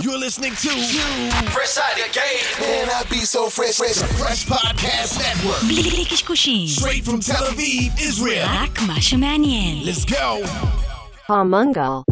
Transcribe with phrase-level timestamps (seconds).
[0.00, 0.70] You're listening to
[1.50, 2.24] Fresh Out of Game.
[2.60, 5.62] Man, I be so fresh, fresh, fresh podcast network.
[6.68, 8.44] Straight from Tel Aviv, Israel.
[9.86, 10.42] Let's go.
[11.28, 12.04] Pomungal.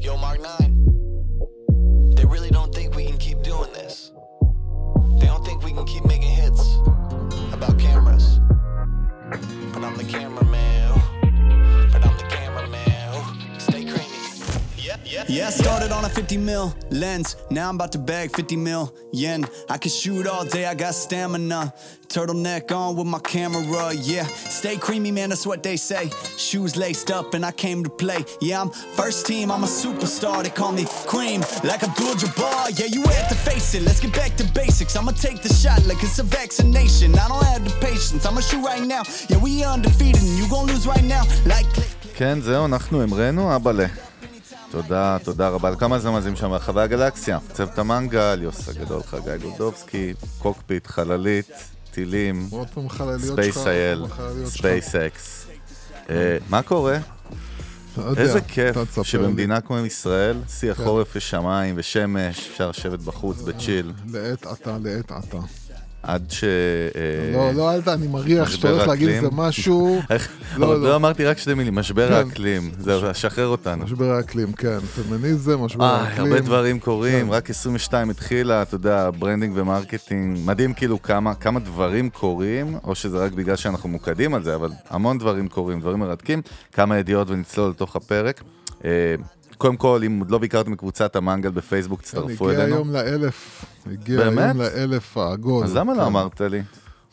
[0.00, 2.14] Yo, Mark 9.
[2.16, 4.12] They really don't think we can keep doing this.
[5.18, 6.76] They don't think we can keep making hits
[7.52, 8.40] about cameras.
[9.72, 10.39] But I'm the camera.
[15.09, 15.23] Yeah, yeah.
[15.27, 17.37] Yeah, I started on a 50 mil lens.
[17.49, 19.43] Now I'm about to bag 50 mil yen.
[19.67, 21.73] I can shoot all day, I got stamina.
[22.07, 24.25] Turtleneck on with my camera, yeah.
[24.25, 26.11] Stay creamy, man, that's what they say.
[26.37, 28.23] Shoes laced up, and I came to play.
[28.41, 30.43] Yeah, I'm first team, I'm a superstar.
[30.43, 32.79] They call me Cream, like Abdul Jabbar.
[32.79, 33.81] Yeah, you had to face it.
[33.81, 34.95] Let's get back to basics.
[34.95, 37.17] I'ma take the shot like it's a vaccination.
[37.17, 39.01] I don't have the patience, I'ma shoot right now.
[39.29, 41.23] Yeah, we undefeated, and you gon' lose right now.
[41.45, 41.89] Like click.
[42.17, 43.85] כן, זהו, אנחנו המראנו, אבאלה.
[44.70, 47.38] תודה, תודה רבה לכמה זמזים שם ברחבי הגלקסיה.
[47.52, 51.50] צוות המנגל, יוס הגדול, חגי גולדובסקי, cockpit, חללית,
[51.90, 52.48] טילים.
[53.18, 54.06] SpaceIL.
[54.44, 55.46] SpaceX.
[56.10, 56.98] אה, מה קורה?
[58.16, 60.82] איזה כיף שבמדינה כמו ישראל, שיא כן.
[60.82, 64.18] החורף יש שמיים ושמש, אפשר לשבת בחוץ ב chill, לי.
[64.18, 65.38] לעת עתה, לעת עתה.
[66.02, 66.44] עד ש...
[66.44, 69.28] אה, לא, לא, אל ת, אני מריח שאתה הולך להגיד איזה?
[69.32, 70.00] משהו.
[70.56, 70.82] לא, לא.
[70.82, 72.14] לא אמרתי רק שתי מילים, משבר כן.
[72.14, 72.70] האקלים.
[72.78, 73.84] זהו, שחרר אותנו.
[73.84, 74.78] משבר האקלים, כן.
[74.80, 76.32] פמיניזם, משבר אה, האקלים.
[76.32, 77.32] הרבה דברים קורים, כן.
[77.32, 82.94] רק 22 התחילה, אתה יודע, branding ו marketing, מדהים כאילו כמה, כמה דברים קורים, או
[82.94, 87.30] שזה רק בגלל שאנחנו מוקדים על זה, אבל המון דברים קורים, דברים מרתקים, כמה ידיעות
[87.30, 88.42] ונצלול לתוך הפרק.
[89.60, 92.76] קודם כל, אם עוד לא ביקרתם בקבוצת המנגל בפייסבוק, כן, תצטרפו הגיע אלינו.
[92.76, 93.64] היום לאלף.
[93.92, 94.20] הגיע?
[94.20, 95.64] היום לאלף העגול.
[95.64, 95.98] אז למה כן.
[95.98, 96.62] לא אמרת לי?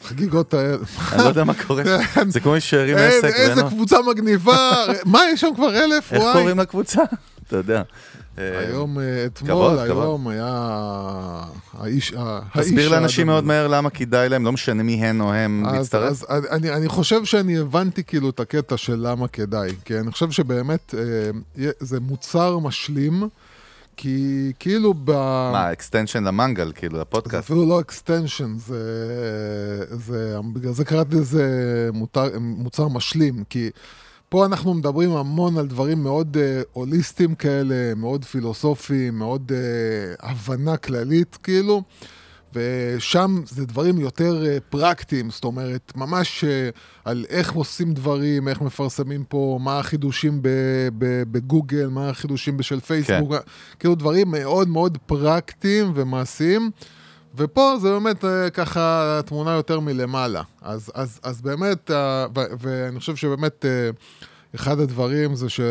[0.04, 1.14] חגיגות האלף.
[1.14, 1.84] אני לא יודע מה קורה.
[2.14, 2.30] כן.
[2.30, 4.72] זה כמו שהרים אין, עסק, איזה קבוצה מגניבה.
[5.06, 6.14] מה, יש שם כבר אלף?
[6.14, 6.24] איך.
[6.34, 7.02] קוראים לקבוצה?
[7.48, 7.82] אתה יודע.
[8.40, 10.48] אה, היום, אה, אתמול, היום היה
[11.74, 13.28] האיש, האיש תסביר לאנשים.
[13.28, 16.24] מאוד מהר למה כדאי להם, לא משנה מי הן או הם להצטרף.
[16.28, 20.94] אז אני, חושב שאני הבנתי כאילו את הקטע של למה כדאי, כי אני חושב שבאמת
[20.98, 23.24] אה, זה מוצר משלים,
[23.98, 25.12] כי כאילו ב...
[25.52, 27.44] מה, extension למנגל, כאילו, זה לפודקאסט.
[27.44, 28.80] אפילו לא extension, זה,
[29.92, 31.90] זה, בגלל זה קראתי לזה
[32.40, 33.70] מוצר משלים, כי
[34.30, 40.78] פה אנחנו מדברים המון על דברים מאוד אה, הוליסטיים כאלה, מאוד פילוסופיים, מאוד אה, הבנה
[40.78, 41.84] כללית כאילו,
[42.54, 46.70] ושם זה דברים יותר אה, פרקטיים, זאת אומרת, ממש אה,
[47.06, 50.48] על איך עושים דברים, איך מפרסמים פה, מה החידושים ב,
[50.98, 53.38] ב, בגוגל, מה החידושים של פייסבוק, כן.
[53.80, 56.72] כאילו דברים מאוד מאוד פרקטיים ומעשיים.
[57.38, 60.42] ופה זה באמת אה, ככה תמונה יותר מלמעלה.
[60.62, 63.90] אז, אז, אז באמת, אה, ו, ואני חושב שבאמת אה,
[64.56, 65.62] אחד הדברים זה ש,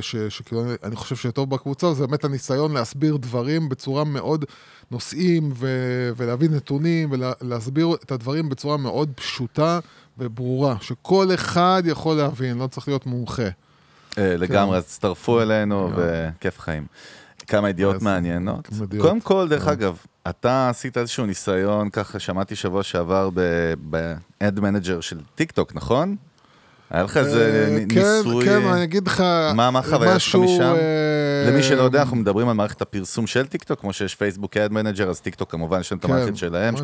[0.00, 4.44] ש, שכאילו, אני חושב שטוב בקבוצה, זה באמת הניסיון להסביר דברים בצורה מאוד
[4.90, 5.68] נושאים, ו,
[6.16, 9.78] ולהביא נתונים, ולהסביר את הדברים בצורה מאוד פשוטה
[10.18, 13.48] וברורה, שכל אחד יכול להבין, לא צריך להיות מומחה.
[14.16, 16.86] לגמרי, אז תצטרפו אלינו, וכיף חיים.
[17.46, 18.68] כמה ידיעות מעניינות.
[19.00, 19.68] קודם כל, דרך.
[19.68, 19.96] אגב,
[20.30, 23.30] אתה עשית איזשהו ניסיון, ככה שמעתי שבוע שעבר
[23.90, 26.16] ב-ad manager של טיק טוק, נכון?
[26.90, 28.44] היה לך איזה אה, כן, ניסוי...
[28.44, 29.20] כן, אני אגיד לך,
[29.54, 30.62] מה- מה החוויה שלך משם?
[30.62, 34.56] אה, למי שלא יודע, אנחנו מדברים על מערכת הפרסום של טיק טוק, כמו שיש פייסבוק
[34.56, 36.74] Ad Manager, אז טיק טוק כמובן יש להם את כן, המערכת שלהם,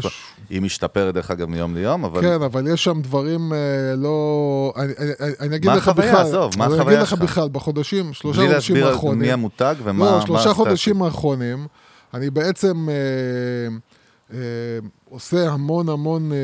[0.50, 3.58] היא משתפרת דרך אגב מיום ליום, אבל כן, אבל יש שם דברים אה,
[3.96, 4.72] לא...
[4.76, 6.12] אני, אני, אני אגיד מה לך החוויה?
[6.12, 7.18] בכלל, עזוב, מה אני החוויה אגיד לך שלך?
[7.18, 9.20] בכלל, בחודשים, שלושה בלי חודשים להסביר על האחרונים...
[9.20, 10.04] מי המותג ומה...
[10.04, 10.54] לא, שלושה.
[10.54, 11.66] חודשים האחרונים,
[12.14, 12.94] אני בעצם אה,
[14.32, 14.38] אה,
[15.08, 16.36] עושה המון המון, אה,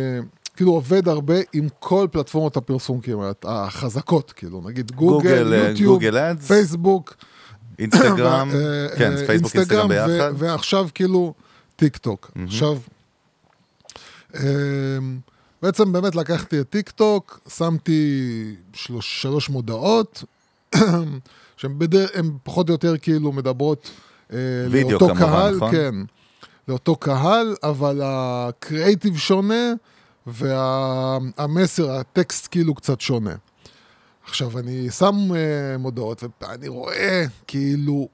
[0.56, 6.18] כאילו עובד הרבה עם כל פלטפורמות הפרסום כמעט, החזקות, כאילו, נגיד גוגל, אה, יוטיוב, גוגל
[6.18, 7.16] Ads, פייסבוק,
[7.78, 10.32] אינסטגרם, אה, כן, אה, פייסבוק, אינסטגרם ביחד.
[10.38, 11.34] ועכשיו כאילו
[11.76, 12.30] טיק טוק.
[12.44, 12.78] עכשיו,
[14.34, 14.98] אה,
[15.62, 20.24] בעצם באמת לקחתי את טיק טוק, שמתי שלוש, שלוש מודעות,
[21.56, 21.78] שהן
[22.42, 23.90] פחות או יותר כאילו מדברות
[24.30, 25.70] וידאו לאותו כמובן, קהל, נכון?
[25.70, 25.94] כן,
[26.68, 29.72] לאותו קהל, אבל הקריאיטיב שונה,
[30.26, 33.34] והמסר, הטקסט כאילו קצת שונה.
[34.24, 38.08] עכשיו, אני שם uh, מודעות, ואני רואה כאילו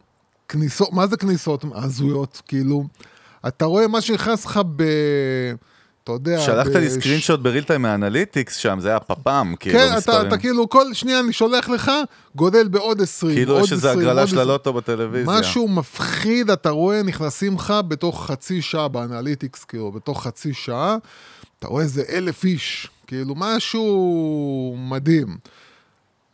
[0.49, 2.43] כניסות, מה זה כניסות הזויות?
[2.49, 2.85] כאילו,
[3.49, 4.83] אתה רואה מה שנכנס לך ב...
[6.05, 6.41] אתה יודע...
[6.41, 10.27] שלחת לי סקרינשוט בריל טיים מהאנליטיקס שם, זה היה פפ"ם, כאילו, כן, אתה, מספרים.
[10.29, 11.91] אתה כאילו, כל שנייה אני שולח לך,
[12.37, 14.49] גודל בעוד 20, כאילו יש איזה 20, הגרלה של 20.
[14.49, 15.41] הלוטו בטלוויזיה.
[15.41, 20.97] משהו מפחיד, אתה רואה, נכנסים לך בתוך חצי שעה באנליטיקס, כאילו, בתוך חצי שעה,
[21.59, 25.37] אתה רואה איזה אלף איש, כאילו, משהו מדהים.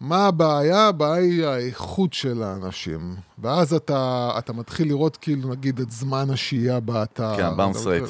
[0.00, 0.88] מה הבעיה?
[0.88, 3.14] הבעיה היא האיכות של האנשים.
[3.38, 7.37] ואז אתה, אתה מתחיל לראות כאילו נגיד את זמן השהייה באתר.
[7.37, 7.69] כן, rate.
[7.69, 8.05] מתחיל-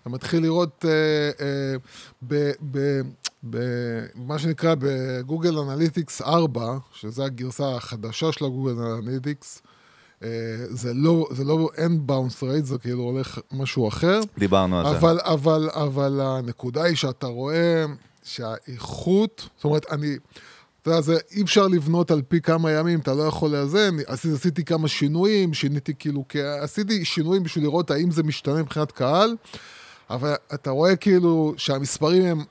[0.00, 0.90] אתה מתחיל לראות אה,
[1.46, 1.76] אה,
[2.28, 3.00] ב- ב-
[3.50, 9.62] ב- מה שנקרא בגוגל Analytics 4, שזו הגרסה החדשה של הגוגל Analytics,
[10.22, 10.28] אה,
[10.68, 14.20] זה לא, זה לא, אין bounce rate, זה כאילו הולך משהו אחר.
[14.38, 14.98] דיברנו על זה.
[14.98, 17.84] אבל, אבל, אבל הנקודה היא שאתה רואה
[18.22, 20.16] שהאיכות, זאת אומרת, אני,
[20.82, 24.34] אתה יודע, זה אי אפשר לבנות על פי כמה ימים, אתה לא יכול לאזן, עשיתי,
[24.34, 26.24] עשיתי כמה שינויים, שיניתי כאילו,
[26.60, 29.36] עשיתי שינויים בשביל לראות האם זה משתנה מבחינת קהל,
[30.10, 32.44] אבל אתה רואה כאילו שהמספרים הם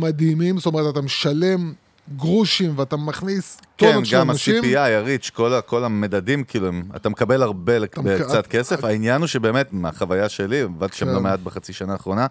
[0.00, 1.72] מדהימים, זאת אומרת, אתה משלם
[2.16, 4.64] גרושים ואתה מכניס כן, טונות של גם אנשים.
[4.64, 8.78] ה-CPI, ה-reach, כל, כל המדדים, כאילו, אתה מקבל הרבה מק- בקצת את- כסף.
[8.78, 11.12] את- העניין הוא שבאמת, מהחוויה שלי, עבדתי שם כן.
[11.12, 12.26] לא מעט בחצי שנה האחרונה,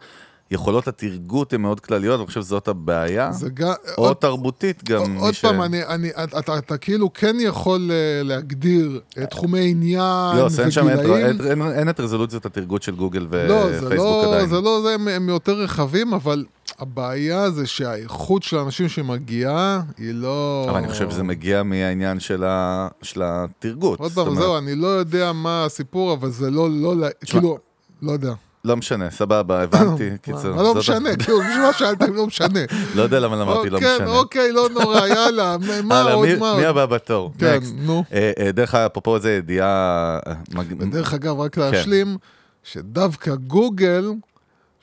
[0.52, 3.32] יכולות התרגות הן מאוד כלליות, אני חושב שזאת הבעיה.
[3.32, 3.74] זה גם...
[3.98, 5.14] או עוד- תרבותית גם.
[5.14, 9.26] מי עוד ש- פעם, אני, אני, אתה, אתה, אתה כאילו כן יכול אה, להגדיר אה,
[9.26, 10.00] תחומי עניין
[10.38, 11.26] לא, אין שם, אין- וגילאים.
[11.26, 13.28] אין- אין- אין את רזולוציות התרגות של גוגל לא,
[13.72, 14.50] זה ופייסבוק לא, עדיין.
[14.50, 16.46] זה לא, זה, הם, הם יותר רחבים, אבל
[16.80, 20.66] הבעיה זה שהאיכות של האנשים שמגיעה היא לא...
[20.70, 24.00] אבל אני חושב שזה מגיע מהעניין של ה- של התרגות.
[24.00, 27.58] עוד פעם, אומרת, זהו, אני לא יודע מה הסיפור, אבל זה לא, לא, לא כאילו,
[28.02, 28.34] לא יודע.
[28.66, 30.10] לא משנה, סבבה, הבנתי.
[30.22, 30.56] קיצר.
[30.56, 32.60] מה לא משנה, כאילו, בשביל מה שאלת, לא משנה.
[32.96, 34.10] לא יודע למה אמרתי לא כן, משנה.
[34.18, 36.78] אוקיי, לא נורא, יאללה, מה עוד, מי- מה מי עוד?
[36.78, 37.32] הבא בתור?
[37.40, 37.60] כן.
[37.76, 38.04] נו.
[38.14, 40.20] אה, אה, דרך אגב, אפרופו איזה ידיעה...
[40.28, 40.34] אה,
[40.80, 41.62] ודרך אגב, רק כן.
[41.62, 42.18] להשלים,
[42.64, 44.12] שדווקא גוגל,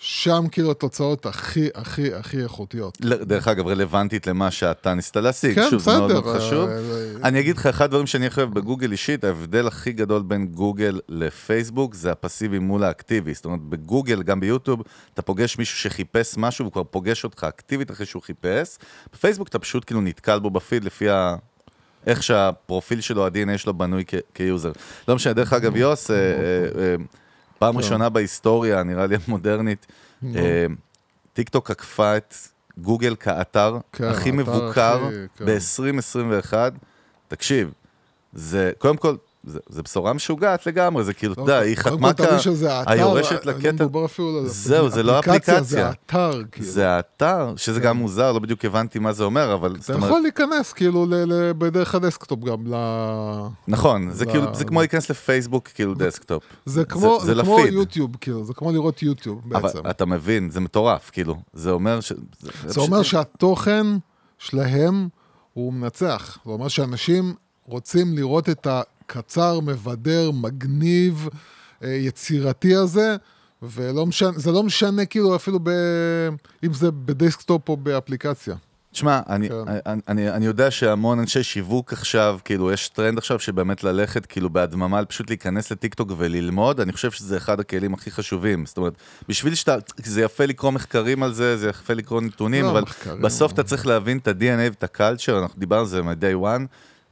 [0.01, 2.99] שם כאילו התוצאות הכי, הכי, הכי איכותיות.
[3.01, 5.55] ל- דרך אגב, רלוונטית למה שאתה ניסית להשיג.
[5.55, 6.69] כן, שוב, זה מאוד בסדר, מאוד חשוב.
[6.69, 10.23] אה, אה, אני אגיד לך, אחד הדברים שאני הכי אוהב בגוגל אישית, ההבדל הכי גדול
[10.23, 13.35] בין גוגל לפייסבוק זה הפסיבי מול האקטיבי.
[13.35, 14.83] זאת אומרת, בגוגל, גם ביוטיוב,
[15.15, 18.79] אתה פוגש מישהו שחיפש משהו והוא כבר פוגש אותך אקטיבית אחרי שהוא חיפש.
[19.13, 21.37] בפייסבוק אתה פשוט כאילו נתקל בו בפיד לפי ה...
[22.07, 24.05] איך שהפרופיל שלו, ה-DNA שלו בנוי
[24.35, 24.73] כ user.
[25.09, 26.17] לא משנה, דרך אגב, יוס, אה,
[27.59, 29.87] פעם ראשונה בהיסטוריה, נראה לי המודרנית,
[30.37, 30.67] אה,
[31.33, 32.35] טיקטוק עקפה את
[32.79, 35.45] גוגל כאתר כן, הכי מבוקר כן.
[35.47, 36.55] ב-2021.
[37.29, 37.73] תקשיב,
[38.33, 42.09] זה, קודם כל, זה, זה בשורה משוגעת לגמרי, זה כאילו, אתה יודע, היא קודם חתמה
[42.09, 42.37] האתר,
[42.87, 43.85] היורשת לא לקטע,
[44.45, 45.87] זהו, זה לא זה אפליקציה.
[45.89, 46.69] האתר, כאילו.
[46.69, 50.73] זה האתר, שזה גם מוזר, לא בדיוק הבנתי מה זה אומר, אבל אתה יכול להיכנס
[50.73, 52.75] כאילו ל- ל- בדרך הדסקטופ גם ל...
[53.69, 56.43] נכון, זה כאילו, זה כמו להיכנס לפייסבוק, כאילו דסקטופ.
[56.67, 57.75] זה כמו, זה זה.
[57.75, 59.79] יוטיוב, כאילו, זה כמו לראות יוטיוב בעצם.
[59.79, 62.13] אבל אתה מבין, זה מטורף, כאילו, זה אומר ש...
[62.67, 63.87] זה אומר שהתוכן
[64.39, 65.09] שלהם
[65.55, 66.39] הוא מנצח.
[66.45, 67.35] זה אומר שאנשים
[67.67, 68.67] רוצים לראות את
[69.09, 71.29] הקצר, מבדר, מגניב,
[71.85, 73.17] אה, יצירתי הזה,
[73.63, 75.71] ולא משנה, זה לא משנה כאילו אפילו ב...
[76.65, 78.55] אם זה בדסקטופ או באפליקציה.
[78.93, 79.55] תשמע, אני, כן.
[79.87, 84.51] אני, אני, אני יודע שהמון אנשי שיווק עכשיו, כאילו, יש טרנד עכשיו שבאמת ללכת, כאילו,
[84.51, 88.67] בהדממה, פשוט להיכנס לטיקטוק וללמוד, אני חושב שזה אחד הכלים הכי חשובים.
[88.67, 88.93] זאת אומרת,
[89.29, 93.23] בשביל שאתה, זה יפה לקרוא מחקרים על זה, זה יפה לקרוא נתונים, לא, אבל מחקרים,
[93.23, 93.55] בסוף לא.
[93.55, 96.67] אתה צריך להבין את ה-DNA ואת ה culture, אנחנו דיברנו על זה מ-day one,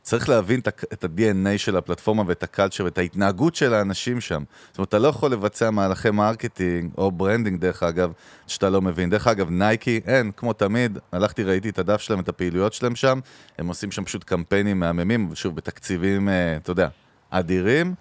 [0.07, 0.61] צריך להבין
[0.93, 4.43] את ה-DNA של הפלטפורמה ואת ה culture ואת ההתנהגות של האנשים שם.
[4.69, 8.13] זאת אומרת, אתה לא יכול לבצע מהלכי marketing או branding, דרך אגב,
[8.47, 9.11] שאתה לא מבין.
[9.11, 13.21] דרך אגב, נייקי, אין, כמו תמיד, הלכתי, ראיתי את הדף שלהם, את הפעילויות שלהם שם,
[13.59, 16.89] הם עושים שם פשוט קמפיינים מהממים, שוב, בתקציבים, אה, אתה יודע,
[17.31, 17.95] אדירים.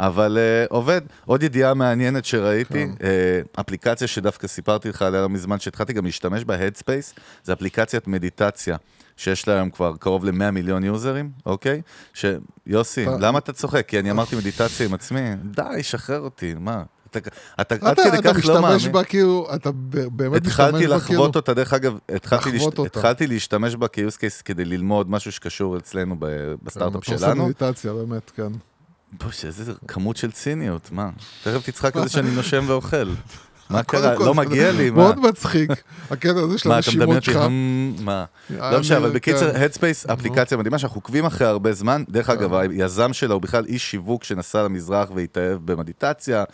[0.00, 1.00] אבל uh, עובד.
[1.26, 2.90] עוד ידיעה מעניינת שראיתי, כן.
[2.98, 8.06] uh, אפליקציה שדווקא סיפרתי לך עליה לא מזמן, שהתחלתי גם להשתמש בה, Headspace, זה אפליקציית
[8.08, 8.76] מדיטציה,
[9.16, 11.82] שיש לה היום כבר קרוב ל-100 מיליון יוזרים, אוקיי?
[12.14, 13.88] שיוסי, אתה- למה אתה צוחק?
[13.88, 16.82] כי אני אמרתי מדיטציה עם עצמי, די, שחרר אותי, מה?
[17.10, 17.18] אתה,
[17.60, 18.92] אתה עד אתה, כדי אתה כך לא משתמש מאמין.
[18.92, 20.96] בה כאילו, אתה באמת משתמש התחלתי בה כאילו...
[20.96, 22.64] לחוות אותה, דרך אגב, התחלתי, להשת...
[22.78, 22.82] אותה.
[22.82, 26.16] התחלתי להשתמש בה כ-use case כדי ללמוד משהו שקשור אצלנו
[26.62, 27.44] בסטארט-אפ אתה עושה שלנו.
[27.44, 28.52] מדיטציה, באמת, כן.
[29.12, 31.10] בוש, איזה כמות של ציניות, מה?
[31.42, 33.12] תכף תצחק על זה שאני נושם ואוכל.
[33.70, 34.14] מה קרה?
[34.14, 34.96] לא מגיע לי, מה?
[34.96, 35.70] מאוד מצחיק,
[36.10, 36.72] הקטע הזה של
[37.02, 37.24] אותי?
[37.24, 37.36] שלך.
[38.00, 38.24] מה?
[38.50, 39.14] לא משנה, אבל כן.
[39.14, 42.04] בקיצר, Headspace, אפליקציה מדהימה שאנחנו עוקבים אחרי הרבה זמן.
[42.08, 46.44] דרך אגב, היזם שלה הוא בכלל איש שיווק שנסע למזרח והתאהב במדיטציה,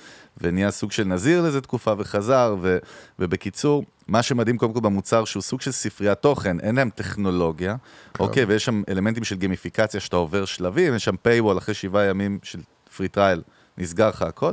[0.41, 2.79] ונהיה סוג של נזיר לאיזה תקופה וחזר, ו-
[3.19, 7.77] ובקיצור, מה שמדהים קודם כל במוצר, שהוא סוג של ספריית תוכן, אין להם טכנולוגיה,
[8.19, 12.39] אוקיי, ויש שם אלמנטים של גמיפיקציה שאתה עובר שלבים, יש שם paywall אחרי שבעה ימים
[12.43, 12.59] של
[12.97, 13.43] free trial,
[13.79, 14.53] נסגר לך הכל.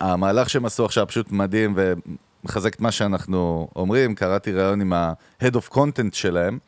[0.00, 5.54] המהלך שהם עשו עכשיו פשוט מדהים ומחזק את מה שאנחנו אומרים, קראתי ראיון עם ה-Head
[5.54, 6.58] of Content שלהם,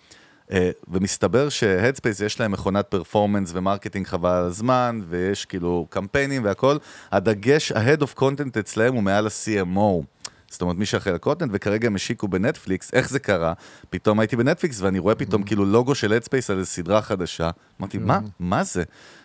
[0.53, 6.45] אה, ומסתבר ש-Headspace יש להם מכונת performance ו marketing חבל על הזמן, ויש כאילו קמפיינים
[6.45, 6.77] והכל.
[7.13, 10.05] הדגש, ה-Head of Content אצלהם הוא מעל ה-CMO.
[10.51, 13.53] זאת אומרת, מי שאחראי על content, וכרגע הם השיקו בנטפליקס, איך זה קרה?
[13.91, 17.51] פתאום הייתי בנטפליקס ואני רואה פתאום כאילו לוגו של Headspace על איזו סדרה חדשה.
[17.81, 18.19] אמרתי, מה?
[18.41, 18.83] מה זה?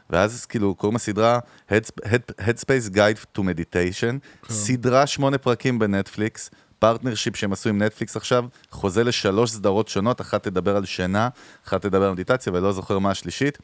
[0.10, 7.36] ואז כאילו קוראים לסדרה Heads- Head- Headspace Guide to Meditation, סדרה שמונה פרקים בנטפליקס, פרטנרשיפ
[7.36, 11.30] שהם עשו עם נטפליקס עכשיו, חוזה לשלוש סדרות שונות, אחת תדבר על שינה,
[11.68, 13.58] אחת תדבר על מדיטציה, ולא זוכר מה השלישית.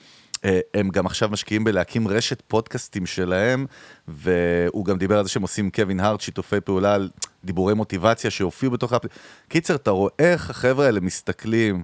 [0.45, 3.65] אה, הם גם עכשיו משקיעים בלהקים רשת פודקאסטים שלהם,
[4.07, 7.09] והוא גם דיבר על זה שהם עושים קווין הארט שיתופי פעולה על
[7.43, 9.07] דיבורי מוטיבציה שהופיעו בתוך האפל...
[9.49, 11.83] קיצר, אתה רואה איך החבר'ה האלה מסתכלים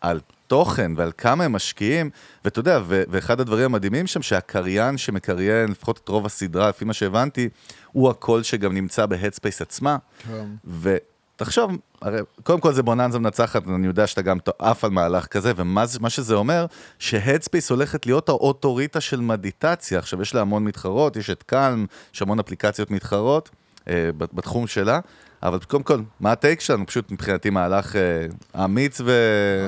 [0.00, 0.20] על
[0.52, 2.10] תוכן ועל כמה הם משקיעים,
[2.44, 6.92] ואתה יודע, ו- ואחד הדברים המדהימים שם, שהקריין שמקריין, לפחות את רוב הסדרה, לפי מה
[6.92, 7.48] שהבנתי,
[7.92, 9.96] הוא הקול שגם נמצא ב Headspace עצמה.
[10.28, 10.46] כן.
[10.80, 11.70] ותחשוב,
[12.02, 15.86] הרי קודם כל זה בוננזה מנצחת, אני יודע שאתה גם עף על מהלך כזה, ומה
[15.86, 16.66] זה- מה שזה אומר,
[16.98, 19.98] ש Headspace הולכת להיות האוטוריטה של מדיטציה.
[19.98, 23.50] עכשיו, יש לה המון מתחרות, יש את קלם, יש המון אפליקציות מתחרות
[23.88, 25.00] אה, בתחום שלה,
[25.42, 26.86] אבל קודם כל, מה הטייק שלנו?
[26.86, 28.26] פשוט מבחינתי מהלך אה,
[28.64, 29.12] אמיץ ו...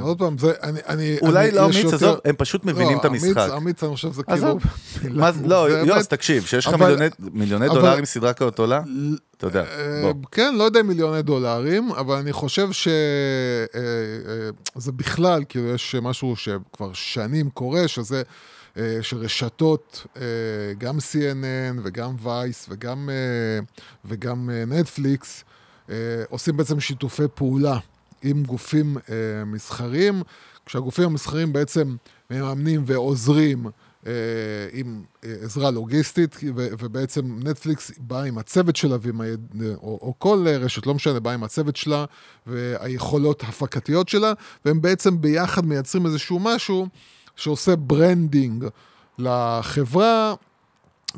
[0.03, 1.17] עוד פעם, זה, אני, אני...
[1.23, 3.37] אולי אני, לא אמיץ, יותר- עזוב, הם פשוט מבינים את המשחק.
[3.39, 4.59] אמיץ, אמיץ, אני חושב שזה כאילו...
[5.11, 5.71] מה זה- לא.
[5.71, 8.81] יוס, תקשיב, שיש לך אבל- מיליוני- מיליוני אבל- דולרים סדרה כזאת עולה,
[9.37, 10.15] אתה יודע, אה, בוא.
[10.33, 13.67] כן, לא יודע אם מיליוני דולרים, אבל אני חושב שזה
[14.93, 18.23] בכלל, כאילו יש משהו שכבר שנים קורה, שזה
[18.79, 20.23] אה, שרשתות, אה,
[20.79, 21.45] גם CNN
[21.85, 23.15] וגם וייס וגם, אה,
[24.05, 25.54] וגם אה, נטפליקס, אה,
[26.29, 27.79] עושים בעצם שיתופי פעולה
[28.23, 30.23] עם גופים אה, מסחריים,
[30.67, 31.97] כשהגופים המסחריים בעצם
[32.31, 33.67] מממנים ועוזרים
[34.07, 34.13] אה,
[34.73, 39.25] עם אה, עזרה לוגיסטית, ו- ובעצם נטפליקס באה עם הצוות שלה, ועם ה...
[39.75, 42.05] או, או כל אה, רשת, לא משנה, באה עם הצוות שלה
[42.47, 44.33] והיכולות ההפקתיות שלה,
[44.65, 46.87] והם בעצם ביחד מייצרים איזשהו משהו
[47.37, 48.65] שעושה branding
[49.19, 50.35] לחברה,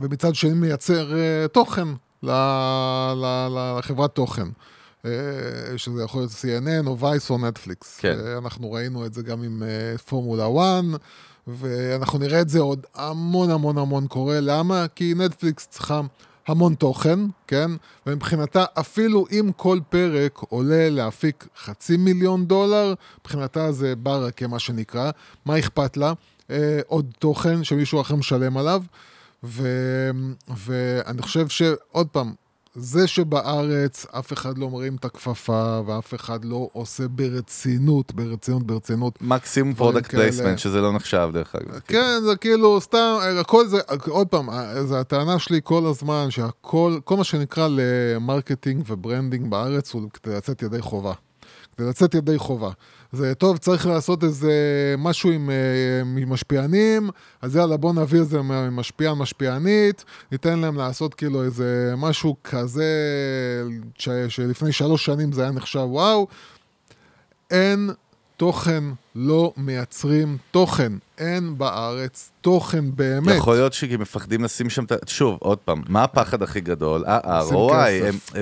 [0.01, 1.89] ומצד שני מייצר אה, תוכן
[3.79, 4.49] לחברת תוכן.
[5.05, 7.99] אה, שזה יכול להיות CNN או וייס או נטפליקס.
[8.01, 8.17] כן.
[8.27, 11.01] אה, אנחנו ראינו את זה גם עם אה, פורמולה 1,
[11.47, 14.41] ואנחנו נראה את זה עוד המון המון המון קורה.
[14.41, 14.87] למה?
[14.95, 16.01] כי נטפליקס צריכה
[16.47, 17.71] המון תוכן, כן?
[18.07, 25.11] ומבחינתה, אפילו אם כל פרק עולה להפיק חצי מיליון דולר, מבחינתה זה ברקה, מה שנקרא.
[25.45, 26.13] מה אכפת לה?
[26.51, 28.83] אה, עוד תוכן שמישהו אחר משלם עליו.
[29.47, 29.69] ו,
[30.57, 32.33] ואני חושב שעוד פעם,
[32.79, 39.19] זה שבארץ אף אחד לא מרים את הכפפה ואף אחד לא עושה ברצינות, ברצינות, ברצינות.
[39.21, 40.11] מקסימום product.
[40.11, 41.79] placement, שזה לא נחשב דרך אגב.
[41.79, 44.49] כן, זה כאילו סתם, הכל זה, עוד פעם,
[44.85, 50.03] זה הטענה שלי כל הזמן, שהכל, כל מה שנקרא ל marketing ו branding בארץ הוא
[50.13, 51.13] כדי לצאת ידי חובה.
[51.77, 52.71] כדי לצאת ידי חובה.
[53.13, 54.55] זה טוב, צריך לעשות איזה
[54.99, 57.11] משהו עם, אה, עם משפיענים,
[57.43, 62.85] אז יאללה, בוא נביא את זה ממשפיען, משפיענית, ניתן להם לעשות כאילו איזה משהו כזה,
[63.99, 66.27] ש, שלפני שלוש שנים זה היה נחשב וואו.
[67.51, 67.91] אין
[68.37, 70.93] תוכן, לא מייצרים תוכן.
[71.19, 73.37] אין בארץ תוכן באמת.
[73.37, 74.97] יכול להיות שהם מפחדים לשים שם את ה...
[75.07, 77.05] שוב, עוד פעם, מה הפחד הכי גדול?
[77.07, 78.35] ה-ROI.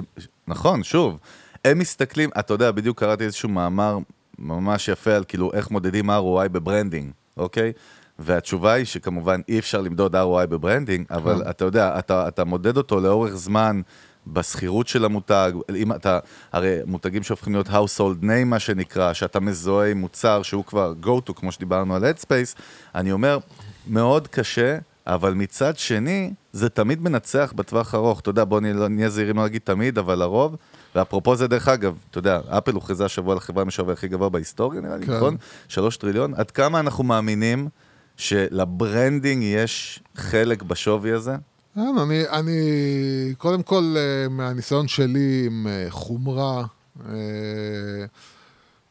[0.49, 1.19] נכון, שוב.
[1.64, 3.99] הם מסתכלים, אתה יודע, בדיוק קראתי איזשהו מאמר
[4.38, 7.73] ממש יפה על כאילו איך מודדים ROI ב branding, אוקיי?
[8.18, 12.76] והתשובה היא שכמובן אי אפשר למדוד ROI ב branding, אבל אתה יודע, אתה, אתה מודד
[12.76, 13.80] אותו לאורך זמן
[14.26, 16.18] בשכירות של המותג, אם אתה,
[16.52, 21.28] הרי מותגים שהופכים להיות household name מה שנקרא, שאתה מזוהה עם מוצר שהוא כבר go
[21.28, 22.61] to, כמו שדיברנו על Headspace,
[22.94, 23.38] אני אומר,
[23.87, 28.21] מאוד קשה, אבל מצד שני, זה תמיד מנצח בטווח ארוך.
[28.21, 30.56] אתה יודע, בוא נהיה, נהיה זהירים לא להגיד תמיד, אבל לרוב,
[30.94, 34.28] ואפרופו זה דרך אגב, אתה יודע, אפל הוכרזה השבוע על החברה עם השווי הכי גבוה
[34.28, 35.16] בהיסטוריה, נראה לי, כן.
[35.16, 35.36] נכון?
[35.68, 36.34] שלוש טריליון.
[36.34, 37.68] עד כמה אנחנו מאמינים
[38.16, 41.36] של branding יש חלק בשווי הזה?
[41.74, 46.64] כן, אני, אני, קודם כל, אה, מהניסיון שלי עם אה, חומרה,
[47.08, 47.14] אה,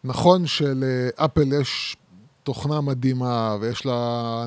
[0.04, 1.98] נכון שלאפל יש
[2.44, 4.46] תוכנה מדהימה, ויש לה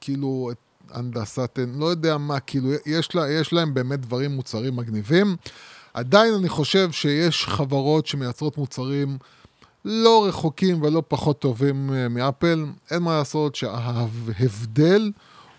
[0.00, 0.56] כאילו את
[0.96, 5.36] הנדסת, לא יודע מה, כאילו, יש, לה, יש להם באמת דברים, מוצרים מגניבים.
[5.94, 9.18] עדיין אני חושב שיש חברות שמייצרות מוצרים
[9.84, 12.66] לא רחוקים ולא פחות טובים אה, מאפל.
[12.90, 15.12] אין מה לעשות שההבדל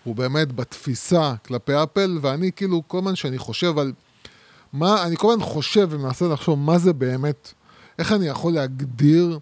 [0.04, 3.92] הוא באמת בתפיסה כלפי אפל, ואני כאילו, כל הזמן שאני חושב על
[4.72, 7.52] מה, אני כל הזמן חושב ומנסה לחשוב מה זה באמת,
[7.98, 9.38] איך אני יכול להגדיר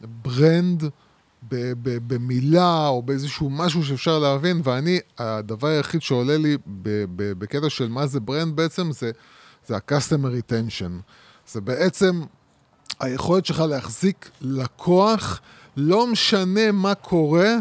[0.00, 0.84] ברנד
[2.06, 6.56] במילה או באיזשהו משהו שאפשר להבין, ואני, הדבר היחיד שעולה לי
[7.16, 9.10] בקטע של מה זה brand בעצם, זה,
[9.68, 10.12] זה ה-customer
[10.50, 10.90] retention.
[11.52, 12.22] זה בעצם
[13.00, 15.40] היכולת שלך להחזיק לקוח,
[15.76, 17.54] לא משנה מה קורה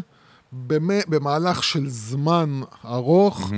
[0.68, 3.52] במ- במהלך של זמן ארוך,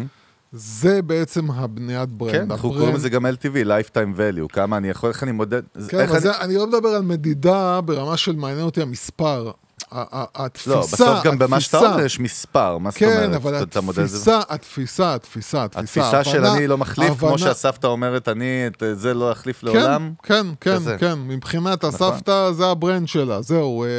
[0.52, 2.32] זה בעצם הבניית brand.
[2.34, 6.00] כן, אנחנו קוראים לזה גם LTV, Lifetime Value, כמה אני יכול, איך אני מודד, כן,
[6.00, 9.52] אבל אני- אני לא מדבר על מדידה ברמה של מעניין אותי המספר.
[9.92, 13.18] התפיסה, לא, בסוף גם במה שאתה אומר יש מספר, מה זאת אומרת?
[13.30, 13.56] כן, אבל?
[13.56, 19.14] התפיסה, התפיסה, התפיסה, התפיסה, התפיסה של אני לא מחליף, כמו שהסבתא אומרת, אני את זה
[19.14, 20.14] לא אחליף כן, לעולם.
[20.24, 20.78] כן, כן.
[21.00, 22.08] כן, מבחינת נכון.
[22.12, 23.90] הסבתא זה ה brand שלה, זהו, אה,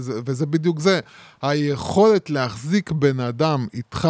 [0.00, 1.00] זה- וזה בדיוק זה.
[1.42, 4.08] היכולת להחזיק בן אדם איתך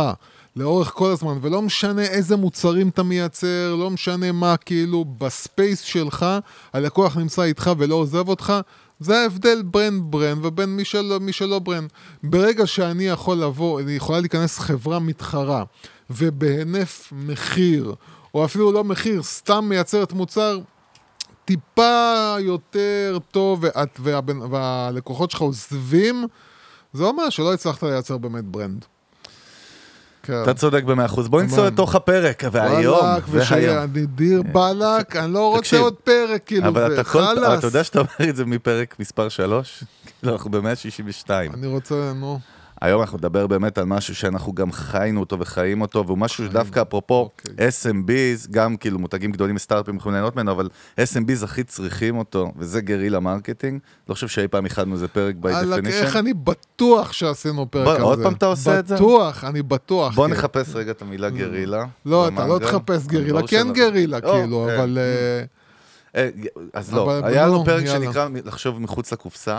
[0.57, 5.81] לאורך כל הזמן, ולא משנה איזה מוצרים אתה מייצר, לא משנה מה, כאילו, ב space
[5.81, 6.27] שלך,
[6.73, 8.53] הלקוח נמצא איתך ולא עוזב אותך,
[9.01, 11.91] זה ההבדל בין brand ובין מי שלא, מי שלא brand.
[12.23, 15.65] ברגע שאני יכול לבוא, אני יכולה להיכנס חברה מתחרה,
[16.11, 17.95] ובהינף מחיר,
[18.35, 20.61] או אפילו לא מחיר, סתם מייצרת מוצר,
[21.45, 26.27] טיפה יותר טוב, ואת, והבן, והלקוחות שלך עוזבים,
[26.93, 28.85] זה אומר שלא הצלחת לייצר באמת brand.
[30.29, 30.43] כן.
[30.43, 31.29] אתה צודק במאה אחוז.
[31.29, 31.67] בוא אמן.
[31.67, 33.21] לתוך הפרק, והיום, והיום.
[33.31, 37.01] ושיהיה דיר באלק, אני לא רוצה עוד פרק, כאילו, אבל.
[37.01, 39.85] אתה יודע שאתה אומר את זה מפרק מספר 3?
[40.23, 41.31] לא, אנחנו ב-162.
[41.55, 42.39] אני רוצה, נו.
[42.81, 46.83] היום אנחנו נדבר באמת על משהו שאנחנו גם חיינו אותו וחיים אותו, והוא משהו שדווקא
[46.83, 47.69] אפרופו אוקיי.
[47.69, 50.69] SMBs, גם כאילו מותגים גדולים וסטארט-אפים יכולים ליהנות ממנו, אבל
[51.01, 53.81] SMBs הכי צריכים אותו, וזה גרילה מרקטינג.
[54.09, 56.19] לא חושב שאי פעם איחדנו איזה פרק by וואלכ, איך definition.
[56.19, 58.03] אני בטוח שעשינו פרק על זה.
[58.03, 58.95] עוד פעם אתה עושה את זה?
[58.95, 60.15] בטוח, אני בטוח.
[60.15, 60.33] בוא כן.
[60.33, 61.85] נחפש רגע את המילה גרילה.
[62.07, 62.59] לא, אתה לא.
[62.59, 63.73] תחפש גרילה, כן שלא.
[63.73, 64.99] גרילה, או, כאילו, אה, אבל...
[64.99, 65.45] אה,
[66.17, 66.29] אה,
[66.73, 68.05] אז לא, היה נו, לנו פרק יאללה.
[68.05, 69.59] שנקרא לחשוב מחוץ לקופסה.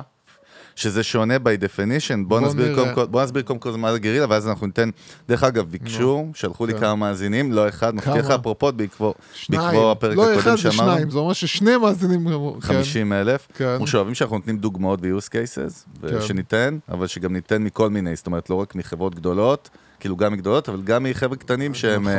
[0.79, 2.75] שזה שונה by definition, בוא בוא נסביר.
[2.75, 4.89] קודם כל, בוא נסביר קודם כל מה זה גרילה, ואז אנחנו ניתן,
[5.27, 6.79] דרך אגב, ביקשו, שלחו לי כן.
[6.79, 8.31] כמה מאזינים, לא אחד, מבטיח לך?
[8.31, 9.61] אפרופו, בעקבות שניים.
[9.61, 12.27] בעקבות הפרק לא הקודם אחד זה שאמרנו, שניים, זה אומר ששני מאזינים...
[12.27, 12.59] כן.
[12.61, 13.65] 50 אלף, כן.
[13.65, 16.21] אנחנו שאוהבים שאנחנו נותנים דוגמאות ו-use cases, כן.
[16.21, 20.69] שניתן, אבל שגם ניתן מכל מיני, זאת אומרת, לא רק מחברות גדולות, כאילו גם מגדולות,
[20.69, 22.13] אבל גם מחבר'ה קטנים שהם, אה,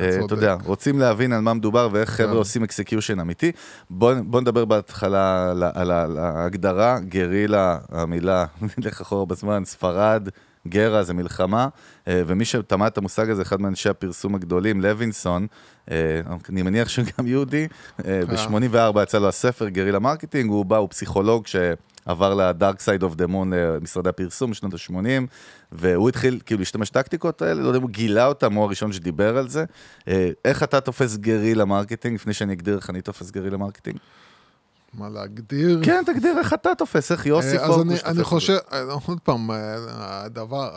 [0.00, 0.34] אה, אתה.
[0.34, 2.36] יודע, רוצים להבין על מה מדובר ואיך חבר'ה כן.
[2.36, 3.52] עושים execution אמיתי.
[3.90, 8.44] בוא בוא נדבר בהתחלה על ההגדרה, גרילה, המילה,
[8.78, 10.28] נלך אחורה בזמן, ספרד.
[10.68, 11.68] גררה זה מלחמה,
[12.08, 15.46] אה, ומי שהטמיע את המושג הזה, אחד מאנשי הפרסום הגדולים, לוינסון,
[15.90, 17.68] אה, אני מניח שגם יהודי,
[18.04, 21.46] אה, ב-84 יצא לו הספר guerrilla marketing, הוא בא, הוא פסיכולוג
[22.08, 25.26] שעבר ל dark side of the moon למשרדי הפרסום בשנות ה-80,
[25.72, 29.38] והוא התחיל כאילו להשתמש בטקטיקות האלה, לא יודע אם הוא גילה אותם, הוא הראשון שדיבר
[29.38, 29.64] על זה.
[30.08, 33.98] אה, איך אתה תופס guerrilla marketing, לפני שאני אגדיר איך אני תופס guerrilla marketing?
[34.94, 35.80] מה להגדיר?
[35.84, 38.24] כן, תגדיר איך אתה תופס, איך יוסי אה, אז פורקוש תופס את אני.
[38.24, 39.76] חושב, אה, עוד פעם, אה,
[40.24, 40.70] הדבר,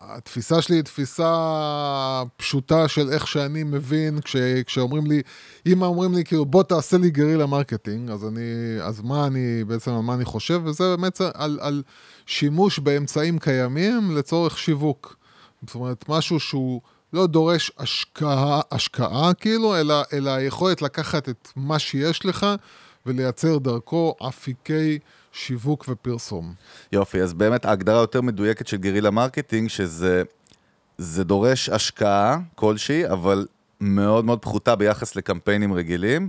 [0.00, 4.36] התפיסה שלי היא תפיסה פשוטה של איך שאני מבין, כש,
[4.66, 5.22] כשאומרים לי,
[5.66, 8.40] אם אומרים לי, כאילו, בוא תעשה לי guerrilla marketing, אז אני,
[8.82, 11.82] אז מה אני, בעצם על מה אני חושב, וזה באמת על, על
[12.26, 15.16] שימוש באמצעים קיימים לצורך שיווק.
[15.66, 16.80] זאת אומרת, משהו שהוא...
[17.12, 22.46] לא דורש השקעה, השקעה כאילו, אלא, אלא היכולת לקחת את מה שיש לך
[23.06, 24.98] ולייצר דרכו אפיקי
[25.32, 26.54] שיווק ופרסום.
[26.92, 30.22] יופי, אז באמת ההגדרה יותר מדויקת של guerrilla marketing, שזה
[30.98, 33.46] זה דורש השקעה כלשהי, אבל
[33.80, 36.28] מאוד מאוד פחותה ביחס לקמפיינים רגילים,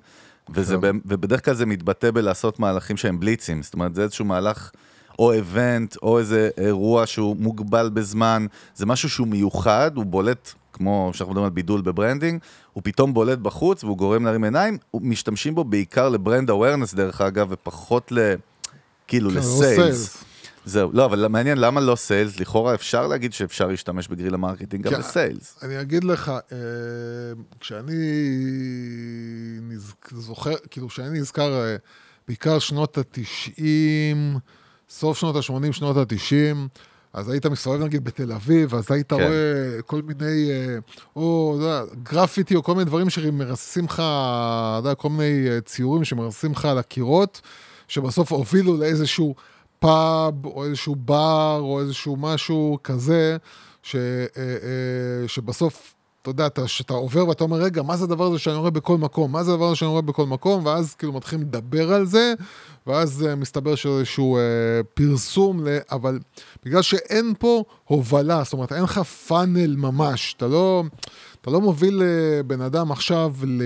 [0.50, 0.98] וזה, כן.
[1.06, 4.72] ובדרך כלל זה מתבטא בלעשות מהלכים שהם בליצים, זאת אומרת, זה איזשהו מהלך...
[5.20, 11.12] או event, או איזה אירוע שהוא מוגבל בזמן, זה משהו שהוא מיוחד, הוא בולט, כמו
[11.14, 12.42] שאנחנו מדברים על בידול ב branding,
[12.74, 17.22] הוא פתאום בולט בחוץ והוא גורם להרים עיניים, משתמשים בו בעיקר ל brand awareness דרך
[17.22, 18.36] אגב, ופחות ל...
[19.08, 20.21] כאילו לא ל sales.
[20.21, 20.26] sales.
[20.66, 22.40] זהו, לא, אבל מעניין, למה לא sales?
[22.40, 25.00] לכאורה אפשר להגיד שאפשר להשתמש ב guerrilla marketing גם.
[25.00, 25.60] ל sales.
[25.62, 26.58] אני אגיד לך, אה,
[27.60, 27.94] כשאני
[30.12, 31.76] זוכר, כאילו, כשאני נזכר, אה,
[32.28, 33.60] בעיקר שנות ה-90,
[34.90, 36.58] סוף שנות ה-80, שנות ה-90,
[37.14, 39.16] אז היית מסתובב נגיד בתל אביב, אז היית כן.
[39.16, 40.78] רואה כל מיני, אה,
[41.16, 45.62] או, אתה יודע, גרפיטי או כל מיני דברים שמרססים לך, אתה יודע, כל מיני אה,
[45.62, 47.42] ציורים שמרססים לך על הקירות,
[47.88, 49.36] שבסוף הובילו לאיזשהו
[49.80, 53.38] פאב, או איזשהו בר, או איזשהו משהו כזה,
[53.84, 58.40] ש, אה, שבסוף, אתה יודע, אתה, שאתה עובר ואתה אומר, רגע, מה זה הדבר הזה
[58.40, 59.32] שאני רואה בכל מקום?
[59.32, 60.66] מה זה הדבר הזה שאני רואה בכל מקום?
[60.66, 62.34] ואז כאילו מתחילים לדבר על זה,
[62.88, 64.42] ואז אה, מסתבר שזה איזשהו אה,
[64.94, 65.78] פרסום, ל...
[65.92, 66.20] אבל
[66.66, 70.84] בגלל שאין פה הובלה, זאת אומרת, אין לך funnel ממש, אתה לא...
[71.42, 73.62] אתה לא מוביל אה, בן אדם עכשיו ל,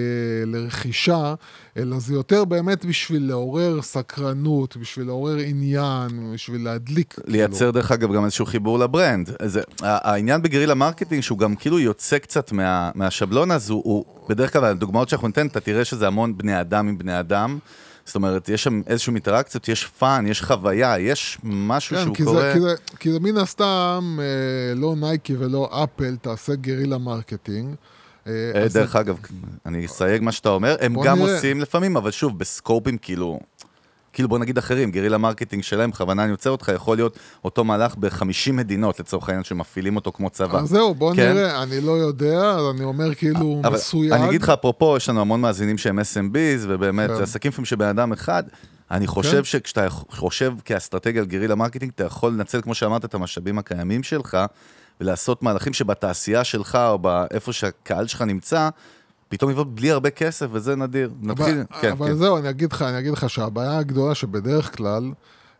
[0.46, 1.34] לרכישה,
[1.78, 7.16] אלא זה יותר באמת בשביל לעורר סקרנות, בשביל לעורר עניין, בשביל להדליק.
[7.28, 9.30] לייצר דרך אגב גם איזשהו חיבור ל brand.
[9.46, 14.06] זה, העניין ב guerrilla marketing שהוא גם כאילו יוצא קצת מה, מהשבלון אז הוא, הוא
[14.30, 17.60] בדרך כלל הדוגמאות שאנחנו ניתן, אתה תראה שזה המון בני אדם עם בני אדם.
[18.06, 22.24] זאת אומרת, יש שם איזשהו אינטראקציות, יש fun, יש חוויה, יש משהו כן, שהוא כי
[22.24, 22.42] קורה...
[22.42, 27.76] זה, כי, זה, כי זה מן הסתם, אה, לא נייקי ולא אפל תעשה guerrilla marketing.
[28.28, 29.18] אה, אה, דרך זה- אגב,
[29.66, 31.36] אני אסייג מה שאתה אומר, הם גם נראה.
[31.36, 33.40] עושים לפעמים, אבל שוב, בסקופים כאילו,
[34.16, 37.96] כאילו בוא נגיד אחרים, guerrilla marketing שלהם, בכוונה אני עוצר אותך, יכול להיות אותו מהלך
[38.00, 40.60] ב-50 מדינות לצורך העניין שמפעילים אותו כמו צבא.
[40.60, 41.34] אז זהו, בוא כן?
[41.34, 44.12] נראה, אני לא יודע, אז אני אומר כאילו אבל מסויג.
[44.12, 47.24] אני אגיד לך, אפרופו, יש לנו המון מאזינים שהם SMBs, ובאמת, כן.
[47.24, 48.44] עסקים לפעמים של בן אדם אחד.
[48.92, 49.44] אני חושב כן.
[49.44, 54.38] שכשאתה חושב כאסטרטגיה על guerrilla marketing, אתה יכול לנצל, כמו שאמרת, את המשאבים הקיימים שלך,
[55.02, 58.70] ולעשות מהלכים שבתעשייה שלך, או באיפה שהקהל שלך נמצא,
[59.38, 61.12] פתאום יבוא בלי הרבה כסף, וזה נדיר.
[61.22, 62.16] נתחיל, אבל, כן, אבל כן.
[62.16, 65.12] זהו, אני אגיד לך, אני אגיד לך שהבעיה הגדולה שבדרך כלל,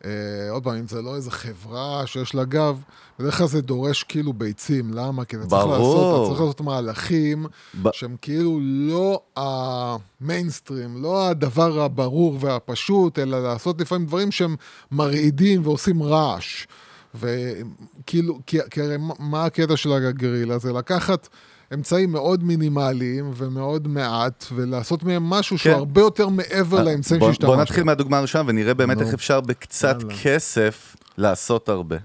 [0.06, 0.12] אה,
[0.50, 2.82] עוד פעם, אם זה לא איזה חברה שיש לה גב,
[3.20, 5.26] בדרך כלל זה דורש כאילו ביצים, למה?
[5.26, 5.66] כי אתה צריך.
[5.66, 7.46] לעשות, אתה צריך לעשות מהלכים
[7.84, 14.56] ב- שהם כאילו לא המיינסטרים, לא הדבר הברור והפשוט, אלא לעשות לפעמים דברים שהם
[14.92, 16.68] מרעידים ועושים רעש.
[17.16, 20.58] וכאילו, כי, כי הרי מה הקטע של הגרילה?
[20.58, 21.28] זה לקחת
[21.76, 25.78] אמצעים מאוד מינימליים ומאוד מעט, ולעשות מהם משהו שהוא כן.
[25.80, 27.48] הרבה יותר מעבר לאמצעים בוא, שהשתמשת.
[27.48, 29.02] בוא נתחיל מהדוגמה הראשונה ונראה באמת.
[29.02, 30.16] איך אפשר בקצת יאללה.
[30.24, 31.96] כסף לעשות הרבה.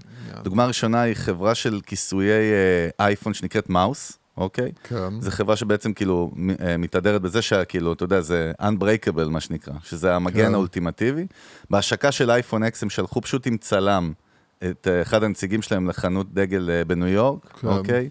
[0.43, 4.71] דוגמה ראשונה היא חברה של כיסויי אה, אייפון שנקראת מאוס, אוקיי?
[4.83, 5.21] כן.
[5.21, 10.15] זו חברה שבעצם כאילו אה, מתהדרת בזה שכאילו, אתה יודע, זה Unbreakable מה שנקרא, שזה
[10.15, 10.53] המגן כן.
[10.53, 11.25] האולטימטיבי.
[11.69, 14.13] בהשקה של אייפון X הם שלחו פשוט עם צלם
[14.63, 17.67] את אה, אחד הנציגים שלהם לחנות דגל אה, בניו יורק, כן.
[17.67, 18.09] אוקיי?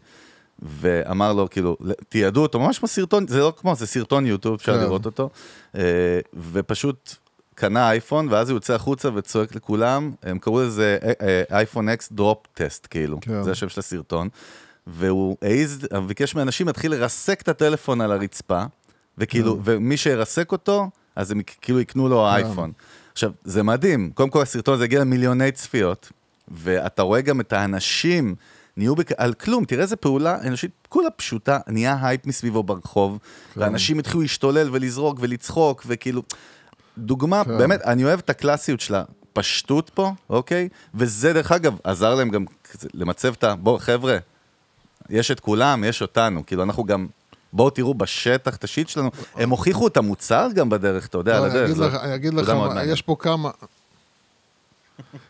[0.62, 1.76] ואמר לו, כאילו,
[2.08, 4.84] תיעדו אותו, ממש כמו סרטון, זה לא כמו, זה סרטון יוטיוב, אפשר כן.
[4.84, 5.30] לראות אותו,
[5.74, 5.82] אה,
[6.52, 7.14] ופשוט
[7.54, 12.46] קנה אייפון, ואז הוא יוצא החוצה וצועק לכולם, הם קראו לזה אה, אייפון X drop
[12.54, 13.42] test, כאילו, כן.
[13.42, 14.28] זה השם של הסרטון,
[14.86, 18.62] והוא העז, ביקש מאנשים להתחיל לרסק את הטלפון על הרצפה,
[19.18, 19.60] וכאילו, כן.
[19.64, 22.72] ומי שירסק אותו, אז הם כאילו יקנו לו אייפון.
[23.12, 26.12] עכשיו, זה מדהים, קודם כל הסרטון הזה הגיע למיליוני צפיות,
[26.48, 28.34] ואתה רואה גם את האנשים
[28.76, 29.12] נהיו בק...
[29.12, 33.18] על כלום, תראה איזה פעולה אנושית, כולה פשוטה, נהיה הייפ מסביבו ברחוב,
[33.54, 33.60] כן.
[33.60, 36.22] ואנשים התחילו להשתולל ולזרוק ולצחוק, וכאילו,
[36.98, 37.58] דוגמה, כן.
[37.58, 40.68] באמת, אני אוהב את הקלאסיות של הפשטות פה, אוקיי?
[40.94, 42.44] וזה דרך אגב, עזר להם גם
[42.94, 43.54] למצב את ה...
[43.54, 44.18] בואו, חבר'ה,
[45.10, 47.06] יש את כולם, יש אותנו, כאילו אנחנו גם...
[47.52, 51.44] בואו תראו בשטח את השיט שלנו, הם הוכיחו את המוצר גם בדרך, אתה יודע, לא,
[51.44, 51.64] על אני.
[51.64, 52.52] אגיד לך, אני אגיד לך.
[52.86, 53.50] יש פה כמה...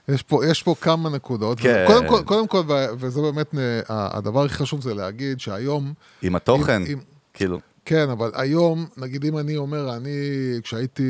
[0.08, 1.60] יש פה, יש פה כמה נקודות.
[1.60, 1.84] כן.
[1.86, 6.34] קודם כל, קודם כל, ו- וזה באמת, אה, הדבר הכי חשוב זה להגיד שהיום, עם
[6.36, 6.98] התוכן, אם- אם-
[7.34, 10.10] כאילו, כן, אבל היום, נגיד אם אני אומר, אני,
[10.62, 11.02] כשהייתי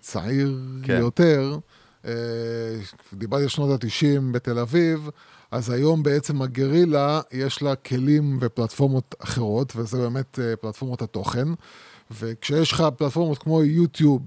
[0.00, 0.98] צעיר כן.
[0.98, 1.58] יותר,
[2.06, 2.12] אה,
[3.12, 5.08] דיברתי על שנות ה-90 בתל אביב,
[5.50, 11.48] אז היום בעצם הגרילה, יש לה כלים ופלטפורמות אחרות, וזה באמת אה, פלטפורמות התוכן.
[12.20, 14.22] וכשיש לך פלטפורמות כמו יוטיוב,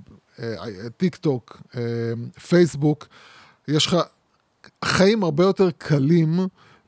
[0.97, 1.61] טיק טוק,
[2.47, 3.07] פייסבוק,
[3.69, 3.97] יש לך
[4.85, 6.39] חיים הרבה יותר קלים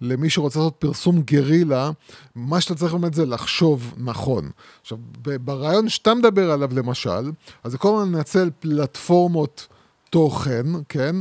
[0.02, 1.92] למי שרוצה לעשות פרסום גרילה,
[2.36, 4.50] מה שאתה צריך באמת זה לחשוב נכון.
[4.82, 4.98] עכשיו,
[5.42, 7.32] ברעיון שאתה מדבר עליו למשל,
[7.64, 9.68] אז זה כל הזמן לנצל פלטפורמות
[10.10, 11.16] תוכן, כן?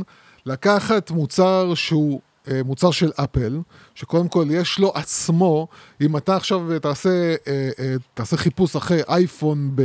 [0.45, 3.59] לקחת מוצר שהוא אה, מוצר של אפל,
[3.95, 5.67] שקודם כל יש לו עצמו,
[6.01, 9.81] אם אתה עכשיו תעשה, אה, אה, תעשה חיפוש אחרי אייפון ב...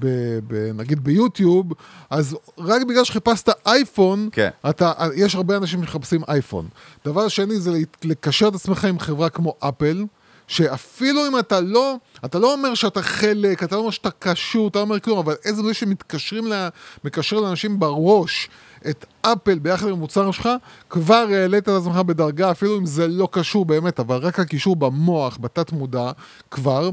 [0.00, 0.06] ב,
[0.46, 1.72] ב, נגיד ביוטיוב,
[2.10, 4.50] אז רק בגלל שחיפשת אייפון, כן.
[4.70, 6.68] אתה, יש הרבה אנשים שמחפשים אייפון.
[7.04, 10.04] דבר שני זה לקשר את עצמך עם חברה כמו אפל,
[10.50, 14.78] שאפילו אם אתה לא, אתה לא אומר שאתה חלק, אתה לא אומר שאתה קשור, אתה
[14.78, 16.68] לא אומר כלום, אבל איזה זה שמתקשרים, לה,
[17.04, 18.48] מקשר לאנשים בראש
[18.90, 20.48] את אפל ביחד עם המוצר שלך,
[20.90, 25.38] כבר העלית את עצמך בדרגה, אפילו אם זה לא קשור באמת, אבל רק הקישור במוח,
[25.40, 26.10] בתת מודע,
[26.50, 26.90] כבר.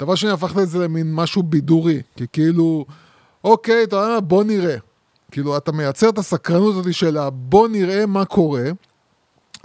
[0.00, 2.84] דבר שני, הפכת את זה למין משהו בידורי, כי כאילו,
[3.44, 4.76] אוקיי, אתה יודע מה, בוא נראה.
[5.30, 8.64] כאילו, אתה מייצר את הסקרנות הזאת של בוא נראה מה קורה,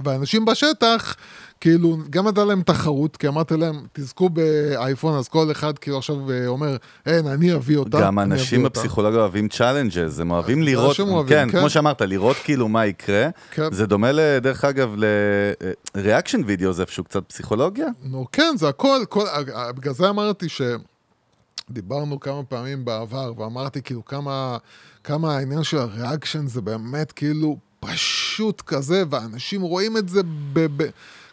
[0.03, 1.15] ואנשים בשטח,
[1.61, 6.31] כאילו, גם נתן להם תחרות, כי אמרתי להם, תזכו באייפון, אז כל אחד כאילו עכשיו
[6.31, 8.01] אה, אומר, אין, אני אביא אותה.
[8.01, 11.59] גם אנשים אביא אותה." בפסיכולוגיה אוהבים challenges, הם אוהבים לראות, שהם אוהבים, כן, כן.
[11.59, 13.27] כמו שאמרת, לראות כאילו מה יקרה.
[13.51, 13.71] כן.
[13.71, 17.87] זה דומה, דרך אגב, ל-reaction וידאו, זה איפשהו קצת פסיכולוגיה.
[18.03, 20.47] נו, כן, זה הכל, כל, אה, בגלל זה אמרתי
[21.69, 24.57] שדיברנו כמה פעמים בעבר, ואמרתי כאילו כמה,
[25.03, 30.21] כמה העניין של ה reaction זה באמת כאילו פשוט כזה, ואנשים רואים את זה
[30.53, 30.83] ב...
[30.83, 30.89] ב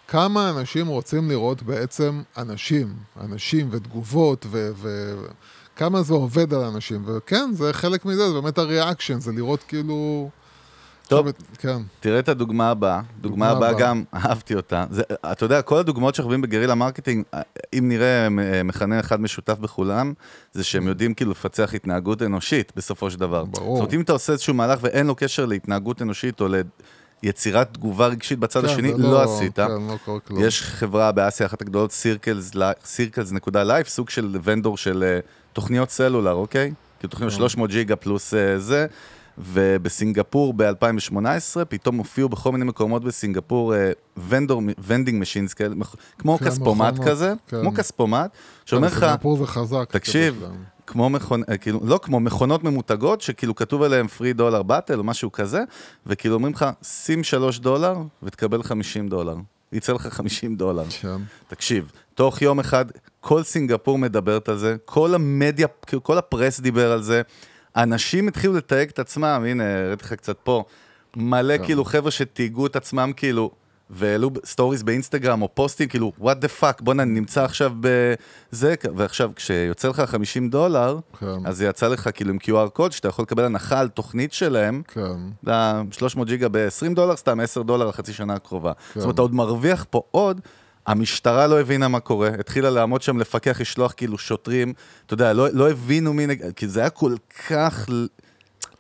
[0.08, 4.70] כמה אנשים רוצים לראות בעצם אנשים, אנשים ותגובות, ו...
[4.74, 5.14] ו
[5.76, 9.62] כמה זה עובד על אנשים, וכן, זה חלק מזה, זה באמת ה reaction, זה לראות
[9.62, 10.30] כאילו...
[11.08, 11.26] טוב.
[11.58, 11.76] כן.
[12.00, 13.72] תראה את הדוגמה הבאה, דוגמה הבאה.
[13.72, 14.84] גם, אהבתי אותה.
[14.90, 17.24] זה, אתה יודע, כל הדוגמאות שאנחנו רואים ב guerrilla marketing,
[17.78, 20.12] אם נראה אה, מכנה אחד משותף בכולם,
[20.52, 23.44] זה שהם יודעים כאילו לפצח התנהגות אנושית בסופו של דבר.
[23.44, 23.76] ברור.
[23.76, 26.46] זאת אומרת, אם אתה עושה איזשהו מהלך ואין לו קשר להתנהגות אנושית או
[27.22, 29.56] ליצירת תגובה רגשית בצד כן, השני, זה לא עשית.
[29.56, 30.44] כן, לא קורה כלום.
[30.44, 31.92] יש חברה באסיה, אחת הגדולות,
[32.84, 35.18] Circles.Life, סוג של vendor של אה,
[35.52, 36.72] תוכניות סלולר, אוקיי?
[36.98, 38.86] כאילו תוכניות 300 ג'יגה פלוס אה, זה,
[39.38, 43.74] ובסינגפור ב-2018, פתאום הופיעו בכל מיני מקומות בסינגפור
[44.28, 45.74] vendor, vending machines כאלה,
[46.18, 47.60] כמו כן, כספומט מכונות, כזה, כן.
[47.60, 48.30] כמו כספומט,
[48.64, 49.88] שאומר לך, בסינגפור זה חזק.
[49.90, 50.44] תקשיב.
[50.86, 51.42] כמו מכונ...
[51.48, 55.62] אה, כאילו, לא כמו מכונות ממותגות, שכאילו כתוב עליהן three dollar bottle או משהו כזה,
[56.06, 59.36] וכאילו אומרים לך, שים 3 דולר ותקבל 50 דולר.
[59.72, 60.84] יצא לך 50 דולר.
[61.00, 61.16] כן.
[61.48, 62.84] תקשיב, תוך יום אחד,
[63.20, 67.22] כל סינגפור מדברת על זה, כל המדיה, כאילו, כל ה press דיבר על זה,
[67.76, 70.64] אנשים התחילו לתייג את עצמם, הנה, הראיתי לך קצת פה,
[71.16, 73.50] מלא כאילו חבר'ה שתייגו את עצמם כאילו,
[73.90, 79.30] והעלו סטוריז באינסטגרם או פוסטים, כאילו, what the fuck, בוא'נה, אני נמצא עכשיו בזה, ועכשיו,
[79.36, 81.26] כשיוצא לך 50 דולר, כן.
[81.44, 84.82] אז זה יצא לך כאילו עם QR code, שאתה יכול לקבל הנחה על תוכנית שלהם,
[84.88, 85.16] כן.
[85.44, 88.72] ל-300 ג'יגה ב-20 דולר, סתם 10 דולר לחצי שנה הקרובה.
[88.72, 89.00] כן.
[89.00, 90.40] זאת אומרת, אתה עוד מרוויח פה עוד,
[90.86, 94.72] המשטרה לא הבינה מה קורה, התחילה לעמוד שם לפקח, לשלוח כאילו שוטרים,
[95.06, 97.14] אתה יודע, לא, לא הבינו מי נגד, כי זה היה כל
[97.48, 97.86] כך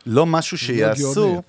[0.06, 1.42] לא משהו שיעשו.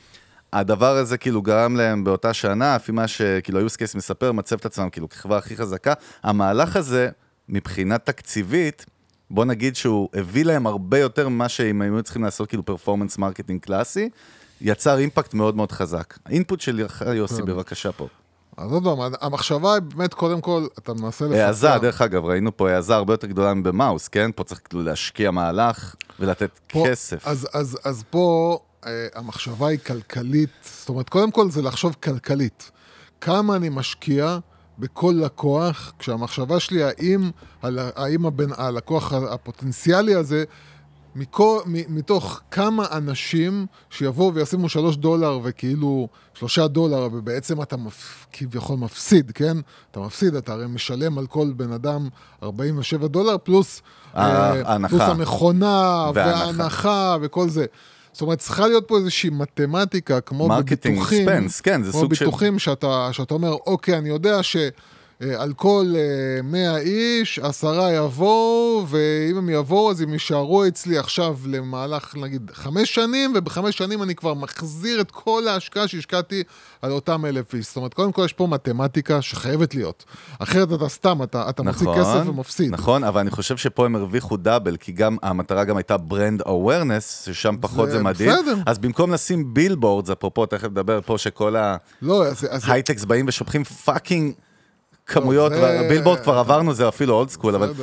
[0.54, 4.56] הדבר הזה כאילו גרם להם באותה שנה, לפי מה שכאילו ה use case מספר, מצב
[4.56, 5.94] את עצמם כאילו כחברה הכי חזקה.
[6.24, 7.10] המהלך הזה,
[7.50, 8.86] מבחינה תקציבית,
[9.30, 13.62] בוא נגיד שהוא הביא להם הרבה יותר ממה שהם היו צריכים לעשות כאילו performance marketing
[13.62, 14.10] קלאסי,
[14.62, 16.18] יצר אימפקט מאוד מאוד חזק.
[16.26, 17.46] האינפוט שלך, יוסי, כן.
[17.46, 18.08] בבקשה פה.
[18.58, 21.38] אז עוד פעם, המחשבה היא באמת, קודם כל, אתה מנסה לפתח...
[21.38, 24.32] העזה, דרך אגב, ראינו פה העזה הרבה יותר גדולה מבמאוס, כן?
[24.36, 27.28] פה צריך כאילו להשקיע מהלך ולתת פה- כסף.
[27.28, 32.72] אז, אז, אז פה אה, המחשבה היא כלכלית, זאת אומרת, קודם כל זה לחשוב כלכלית.
[33.22, 34.38] כמה אני משקיע
[34.80, 37.30] בכל לקוח, כשהמחשבה שלי, האם,
[37.96, 40.44] האם הבן, הלקוח הפוטנציאלי הזה,
[41.18, 48.26] מכל, מ- מתוך כמה אנשים שיבואו וישימו שלוש דולר וכאילו שלושה דולר, ובעצם אתה מפ,
[48.34, 49.58] כביכול מפסיד, כן?
[49.92, 52.10] אתה מפסיד, אתה הרי משלם על כל בן אדם
[52.44, 53.82] 47 דולר, פלוס,
[54.16, 54.98] אה, אה, ההנחה.
[54.98, 57.18] פלוס המכונה וההנחה.
[57.22, 57.66] וכל זה.
[58.12, 61.26] זאת אומרת, צריכה להיות פה איזושהי מתמטיקה, כמו בביטוחים.
[61.64, 62.26] כן, זה כמו סוג של...
[62.58, 64.44] שאתה, שאתה אומר, אוקיי, אני יודע
[65.24, 71.38] שעל כל אה, 100 איש, עשרה יבואו, ואם הם יבואו, אז הם יישארו אצלי עכשיו
[71.46, 76.44] למהלך, נגיד, חמש שנים, ובחמש שנים אני כבר מחזיר את כל ההשקעה שהשקעתי
[76.82, 77.66] על אותם אלף איש.
[77.66, 80.06] זאת אומרת, קודם כל יש פה מתמטיקה שחייבת להיות.
[80.40, 82.72] אחרת אתה סתם, אתה, אתה מוציא כסף ומפסיד.
[82.72, 87.24] נכון, אבל אני חושב שפה הם הרוויחו double, כי גם המטרה גם הייתה brand awareness,
[87.26, 88.30] ששם פחות זה זה מדהים.
[88.30, 88.56] בסדר.
[88.66, 91.56] אז במקום לשים billboards, אפרופו, תכף נדבר פה שכל
[92.02, 92.26] לא,
[92.64, 94.34] ההייטקס באים ושופכים fucking
[95.08, 97.74] כמויות, לא, בילבורד כבר עברנו, זה אפילו old school, אבל...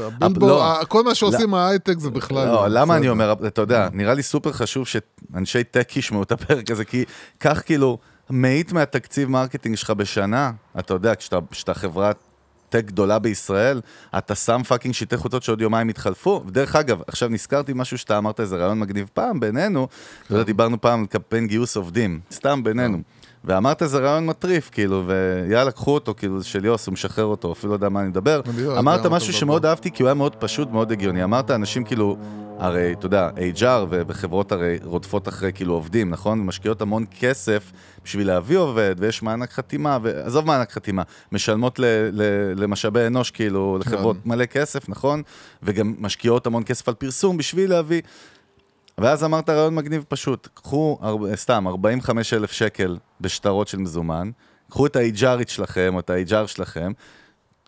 [0.41, 0.81] לא.
[0.89, 2.49] כל מה שעושים ההייטק זה בכלל...
[2.49, 3.09] לא, למה אני.
[3.09, 7.05] אומר, אתה יודע, נראה לי סופר חשוב שאנשי טק ישמעו את הפרק הזה, כי
[7.39, 7.99] קח כאילו
[8.31, 12.17] מאית מהתקציב marketing שלך בשנה, אתה יודע, כשאתה, כשאתה חברת
[12.69, 13.81] טק גדולה בישראל,
[14.19, 16.43] אתה שם fucking שלטי חוצות שעוד יומיים יתחלפו.
[16.47, 19.89] ודרך אגב, עכשיו נזכרתי משהו שאתה אמרת, איזה רעיון מגניב פעם בינינו,
[20.27, 22.99] אתה יודע, דיברנו פעם על קמפיין גיוס עובדים, סתם בינינו.
[23.45, 27.53] ואמרת איזה רעיון מטריף, כאילו, ויאללה, קחו אותו, כאילו, זה של יוס, הוא משחרר אותו,
[27.53, 28.41] אפילו לא יודע מה אני מדבר.
[28.79, 29.33] אמרת משהו.
[29.33, 31.25] שמאוד אהבתי, כי הוא היה מאוד פשוט, מאוד הגיוני.
[31.25, 32.17] אמרת, אנשים כאילו,
[32.59, 36.41] הרי, אתה יודע, HR וחברות הרי רודפות אחרי כאילו עובדים, נכון?
[36.41, 37.73] משקיעות המון כסף
[38.05, 41.03] בשביל להביא עובד, ויש מענק חתימה, ועזוב מענק חתימה,
[41.33, 45.23] משלמות ל- ל- למשאבי אנוש, כאילו, לחברות מלא כסף, נכון?
[45.63, 48.01] וגם משקיעות המון כסף על פרסום בשביל להביא.
[48.99, 50.99] ואז אמרת רעיון מגניב פשוט, קחו,
[51.35, 54.31] סתם, 45 אלף שקל בשטרות של מזומן,
[54.71, 56.93] קחו את ה-HRית שלכם, או את ה-HR שלכם,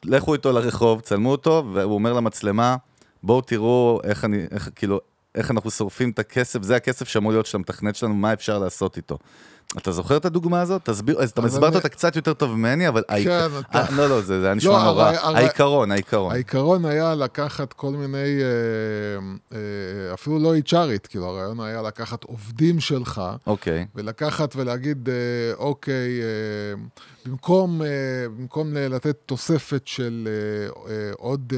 [0.05, 2.77] לכו איתו לרחוב, צלמו אותו, והוא אומר למצלמה,
[3.23, 5.01] בואו תראו איך אני, איך, כאילו,
[5.35, 8.97] איך אנחנו שורפים את הכסף, זה הכסף שאמור להיות של המתכנת שלנו, מה אפשר לעשות
[8.97, 9.19] איתו.
[9.79, 10.85] אתה זוכר את הדוגמה הזאת?
[10.85, 13.03] תסביר, אז אתה אני- אותה קצת יותר טוב ממני, אבל...
[13.25, 15.05] כן, אתה- אה, לא, לא, זה היה נשמע לא, נורא.
[15.05, 16.33] הרי- הרי- העיקרון, העיקרון.
[16.33, 18.49] העיקרון היה לקחת כל מיני, אה,
[19.53, 23.87] אה, אפילו לא HRית, כאילו הרעיון היה לקחת עובדים שלך, אוקיי.
[23.95, 25.09] ולקחת ולהגיד,
[25.57, 26.21] אוקיי,
[27.27, 27.81] במקום,
[28.39, 30.29] במקום לתת תוספת של
[31.17, 31.53] עוד,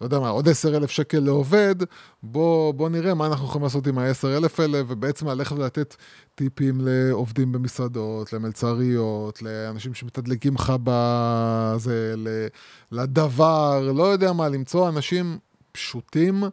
[0.00, 1.74] לא יודע מה, עוד 10,000 שקל לעובד,
[2.22, 4.26] בוא, בוא נראה מה אנחנו יכולים לעשות עם ה-10,000
[4.62, 5.96] האלה, ובעצם ללכת ולתת
[6.34, 12.14] טיפים לעובדים במסעדות, למלצריות, לאנשים שמתדלקים לך בזה,
[12.92, 15.38] לדבר, לא יודע מה, למצוא אנשים
[15.72, 16.44] פשוטים.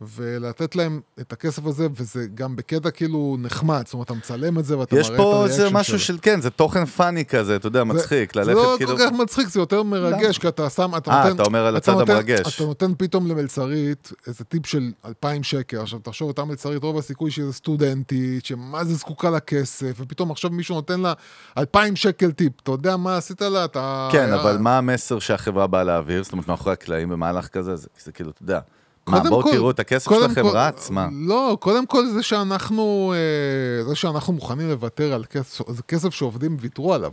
[0.00, 4.64] ולתת להם את הכסף הזה, וזה גם בקטע כאילו נחמד, זאת אומרת, אתה מצלם את
[4.64, 7.56] זה ואתה יש מראה את פה הריאקשן איזה משהו של, כן, זה תוכן פאני כזה,
[7.56, 8.96] אתה יודע, מצחיק, זה ללכת לא כאילו...
[8.96, 11.34] כל כך מצחיק, זה יותר מרגש, כי אתה שם, אתה אה, נותן...
[11.34, 12.56] אתה אומר על הצד נותן- המרגש.
[12.56, 15.80] אתה נותן פתאום למלצרית איזה טיפ של 2,000 שקל.
[15.80, 20.74] עכשיו, תחשוב, אותה מלצרית, רוב הסיכוי שהיא סטודנטית, שמה זה זקוקה לכסף, ופתאום עכשיו מישהו
[20.74, 21.12] נותן לה
[21.58, 22.52] 2,000 שקל טיפ.
[22.62, 23.64] אתה יודע מה עשית לה?
[23.64, 24.08] אתה...
[24.12, 26.22] כן, אבל מה המסר שהחברה באה להעביר?
[26.24, 28.60] זאת אומרת, מאחורי הקלעים במהלך כזה, זה זה כאילו, אתה יודע.
[29.08, 31.08] מה, בואו כל- תראו את הכסף שלכם כל- רץ, מה?
[31.12, 36.56] לא, קודם כל זה שאנחנו, אה, זה שאנחנו מוכנים לוותר על כסף, זה כסף שעובדים
[36.60, 37.10] ויתרו עליו.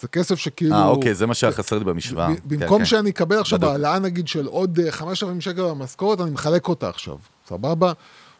[0.00, 0.74] זה כסף שכאילו...
[0.74, 2.26] אה, אוקיי, זה מה שהיה חסר לי במשוואה.
[2.28, 2.84] כן, במקום כן.
[2.84, 3.64] שאני אקבל עכשיו.
[3.66, 7.16] העלאה נגיד של עוד אה, 5,000 שקל במשכורת, אני מחלק אותה עכשיו,
[7.48, 7.92] סבבה?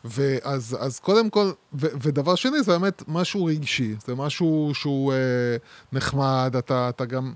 [0.05, 5.17] ואז אז קודם כל, ו, ודבר שני, זה באמת משהו רגשי, זה משהו שהוא אה,
[5.93, 7.33] נחמד, אתה, אתה גם...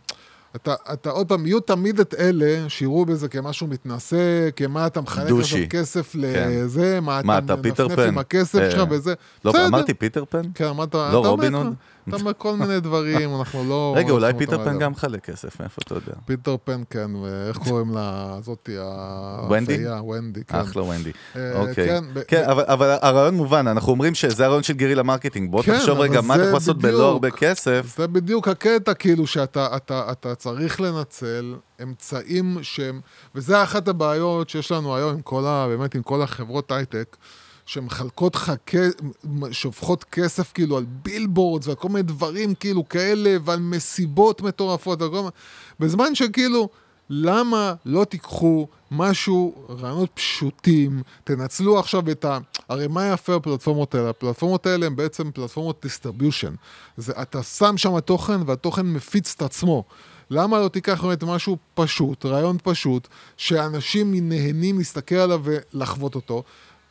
[0.56, 5.32] אתה, אתה עוד פעם, יהיו תמיד את אלה שיראו בזה כמשהו מתנשא, כמה אתה מחלק
[5.40, 5.60] עכשיו.
[5.70, 6.48] כסף כן.
[6.50, 8.08] לזה, מה, מה, אתה אתה פיטר פן?
[8.08, 9.14] עם הכסף אה, שלך וזה.
[9.44, 9.66] לא.
[9.66, 10.42] אמרתי פיטר פן?
[10.54, 11.74] כן, אמרת, לא אתה אומר רובין הוד?
[12.08, 13.94] אתה אומר כל מיני דברים, אנחנו לא...
[13.98, 14.78] רגע, אולי פיטר פן.
[14.78, 16.12] גם מחלק כסף, מאיפה אתה יודע?
[16.24, 19.46] פיטר פן, כן, ואיך קוראים לה, זאתי, ה...
[19.50, 19.84] ונדי?
[19.88, 20.58] ונדי, כן.
[20.58, 21.10] אחלה ונדי.
[21.36, 21.88] אה, אוקיי.
[21.88, 25.50] כן, כן, אבל- הרעיון מובן, אנחנו אומרים שזה הרעיון של guerrilla marketing.
[25.50, 27.08] בוא כן, תחשוב רגע, מה אתה יכול לעשות בלא.
[27.08, 27.94] הרבה כסף.
[27.96, 33.00] זה בדיוק הקטע, כאילו, שאתה אתה, אתה צריך לנצל אמצעים שהם...
[33.34, 35.66] וזה אחת הבעיות שיש לנו היום עם כל ה...
[35.68, 37.16] באמת, עם כל החברות הייטק,
[37.66, 38.52] שמחלקות לך,
[39.50, 45.28] שופכות כסף כאילו על billboards ועל כל מיני דברים כאילו כאלה, ועל מסיבות מטורפות, וכל...
[45.80, 46.68] בזמן שכאילו...
[47.10, 52.38] למה לא תיקחו משהו, רעיונות פשוטים, תנצלו עכשיו את ה...
[52.68, 54.10] הרי מה יפה בפלטפורמות האלה?
[54.10, 56.54] הפלטפורמות האלה הן בעצם פלטפורמות distribution.
[56.96, 59.84] זה, אתה שם שם תוכן והתוכן מפיץ את עצמו.
[60.30, 66.42] למה לא תיקח באמת משהו פשוט, רעיון פשוט, שאנשים נהנים להסתכל עליו ולחוות אותו,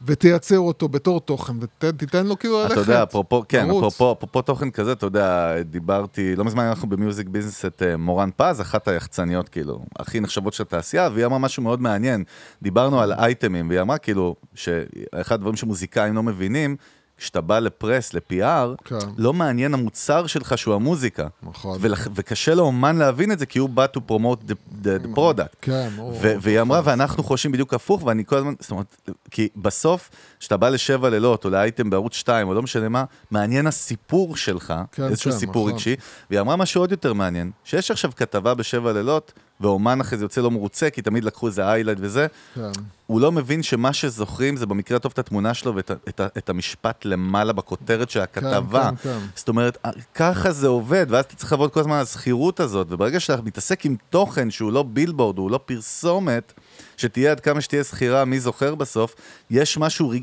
[0.01, 2.71] ותייצר אותו בתור תוכן, ותיתן לו כאילו ללכת.
[2.71, 3.65] אתה יודע, אפרופו, כן.
[3.69, 8.29] אפרופו, אפרופו תוכן כזה, אתה יודע, דיברתי, לא מזמן אנחנו במיוזיק ביזנס את אה, מורן
[8.37, 12.23] פז, אחת היחצניות, כאילו, הכי נחשבות של התעשייה, והיא אמרה משהו מאוד מעניין.
[12.61, 16.75] דיברנו על אייטמים, והיא אמרה, כאילו, שאחד הדברים שמוזיקאים לא מבינים,
[17.17, 18.95] כשאתה בא לפרס, ל-PR, כן.
[19.17, 21.27] לא מעניין המוצר שלך שהוא המוזיקה.
[21.43, 21.79] נכון.
[21.81, 25.55] ולכ- וקשה לאומן להבין את זה, כי הוא בא to promote the, the, the product.
[25.61, 29.47] כן, או- ו- והיא אמרה, ואנחנו חושבים בדיוק הפוך, ואני כל הזמן, זאת אומרת, כי
[29.55, 34.37] בסוף, כשאתה בא לשבע לילות, או לאייטם בערוץ 2, או לא משנה מה, מעניין הסיפור
[34.37, 35.71] שלך, כן, איזשהו כן, סיפור נכון.
[35.71, 35.95] רגשי,
[36.29, 40.41] והיא אמרה משהו עוד יותר מעניין, שיש עכשיו כתבה בשבע לילות, ואומן אחרי זה יוצא
[40.41, 42.71] לא מרוצה, כי תמיד לקחו איזה איילייט וזה, כן.
[43.07, 47.05] הוא לא מבין שמה שזוכרים זה במקרה הטוב את התמונה שלו ואת את, את המשפט
[47.05, 48.89] למעלה בכותרת של הכתבה.
[48.89, 49.19] כן, כן.
[49.35, 49.77] זאת אומרת,
[50.15, 53.85] ככה זה עובד, ואז אתה צריך לעבוד כל הזמן על הזכירות הזאת, וברגע שאתה מתעסק
[53.85, 56.53] עם תוכן שהוא לא בילבורד, הוא לא פרסומת,
[56.97, 59.15] שתהיה עד כמה שתהיה זכירה, מי זוכר בסוף,
[59.49, 60.13] יש משהו...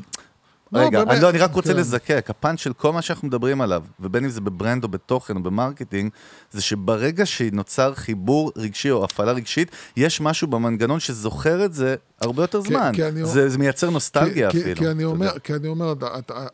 [0.73, 1.79] לא, רגע, אני, לא, אני רק רוצה כן.
[1.79, 5.35] לזקק, הפאנץ' של כל מה שאנחנו מדברים עליו, ובין אם זה ב brand או בתוכן
[5.35, 6.11] או ב marketing,
[6.51, 12.43] זה שברגע שנוצר חיבור רגשי או הפעלה רגשית, יש משהו במנגנון שזוכר את זה הרבה
[12.43, 12.91] יותר כי- זמן.
[12.95, 14.75] כי אני- זה, זה מייצר נוסטלגיה כי, אפילו.
[14.75, 15.39] כי, כי אני אומר.
[15.39, 15.93] כי אני אומר,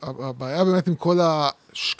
[0.04, 1.20] הבעיה באמת עם כל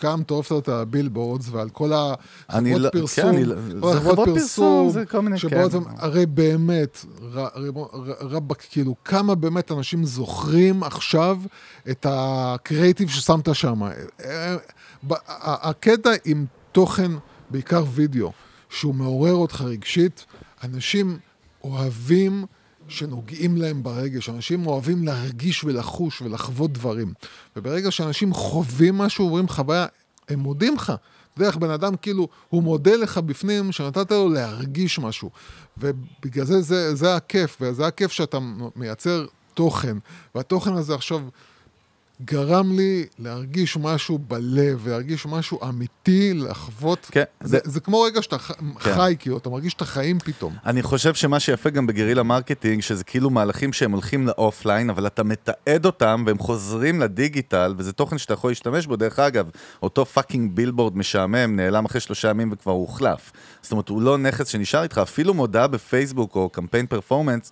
[0.04, 3.98] המטורפת הזאת על ה billboards ועל כל החברות לא- פרסום, כן, אני לא- כל זה
[3.98, 5.78] החברות חברות פרסום, זה כל מיני, שבאות, כן.
[5.98, 7.06] הרי באמת,
[8.22, 11.38] רבאק, כאילו, כמה באמת אנשים זוכרים עכשיו
[11.90, 13.84] את הקריאיטיב ששמת שם.
[14.26, 14.56] אה,
[15.44, 17.12] הקטע עם תוכן,
[17.50, 18.32] בעיקר וידאו,
[18.70, 20.26] שהוא מעורר אותך רגשית,
[20.64, 21.18] אנשים
[21.64, 22.46] אוהבים
[22.90, 27.14] שנוגעים להם ברגש, אנשים אוהבים להרגיש ולחוש ולחוות דברים.
[27.56, 29.86] וברגע שאנשים חווים משהו, עוברים חוויה,
[30.30, 30.94] הם מודים לך.
[31.34, 35.30] אתה יודע איך בן אדם כאילו, הוא מודה לך בפנים שנתת לו להרגיש משהו.
[35.78, 38.38] ובגלל זה, זה, זה הכיף, וזה הכיף שאתה
[38.76, 39.98] מייצר תוכן,
[40.36, 41.22] והתוכן הזה עכשיו
[42.26, 47.08] גרם לי להרגיש משהו בלב, להרגיש משהו אמיתי, לחוות.
[47.12, 48.94] כן, זה, זה- זה כמו רגע שאתה ח- כן.
[48.96, 50.54] חי, כאילו, אתה מרגיש את החיים פתאום.
[50.66, 54.90] אני חושב שמה שיפה גם ב guerrilla marketing, שזה כאילו מהלכים שהם הולכים ל offline,
[54.90, 58.96] אבל אתה מתעד אותם והם חוזרים לדיגיטל, וזה תוכן שאתה יכול להשתמש בו.
[58.96, 59.50] דרך אגב,
[59.84, 63.32] אותו fucking billboard משעמם נעלם אחרי שלושה ימים וכבר הוחלף.
[63.62, 67.52] זאת אומרת, הוא לא נכס שנשאר איתך, אפילו מודעה בפייסבוק או קמפיין performance.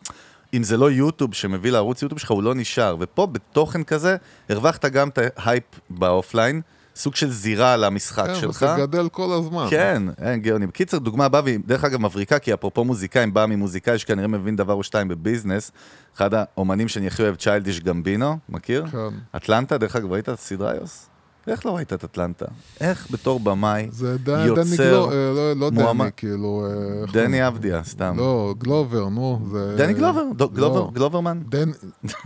[0.53, 2.95] אם זה לא יוטיוב שמביא לערוץ יוטיוב שלך, הוא לא נשאר.
[2.99, 4.15] ופה בתוכן כזה,
[4.49, 6.61] הרווחת גם את ה hype ב offline,
[6.95, 8.65] סוג של זירה למשחק כן, שלך.
[8.71, 9.67] וזה גדל כל הזמן.
[9.69, 10.67] כן, אין גאוני.
[10.67, 14.73] בקיצר, דוגמה באה, והיא דרך אגב מבריקה, כי אפרופו מוזיקאים, באה ממוזיקאי שכנראה מבין דבר
[14.73, 15.71] או שתיים ב business.
[16.15, 18.85] אחד האומנים שאני הכי אוהב, צ'יילדיש גמבינו, מכיר?
[18.91, 18.97] כן.
[19.35, 21.09] אטלנטה, דרך אגב, ראית את הסדרה יוס?
[21.47, 22.45] איך לא ראית את אטלנטה?
[22.81, 26.65] איך בתור במאי זה ד- דני יוצר גלובר, לא, לא מועמד- דני, כאילו...
[26.65, 27.43] אה, איך דני קוראים?
[27.43, 28.13] אבדיה, סתם.
[28.17, 29.39] לא, גלובר, נו.
[29.51, 29.75] זה...
[29.77, 30.91] דני גלובר, דו- גלובר, לא.
[30.93, 31.39] גלוברמן.
[31.49, 31.69] דן...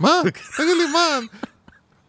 [0.00, 0.10] מה?
[0.56, 1.18] תגיד לי, מה?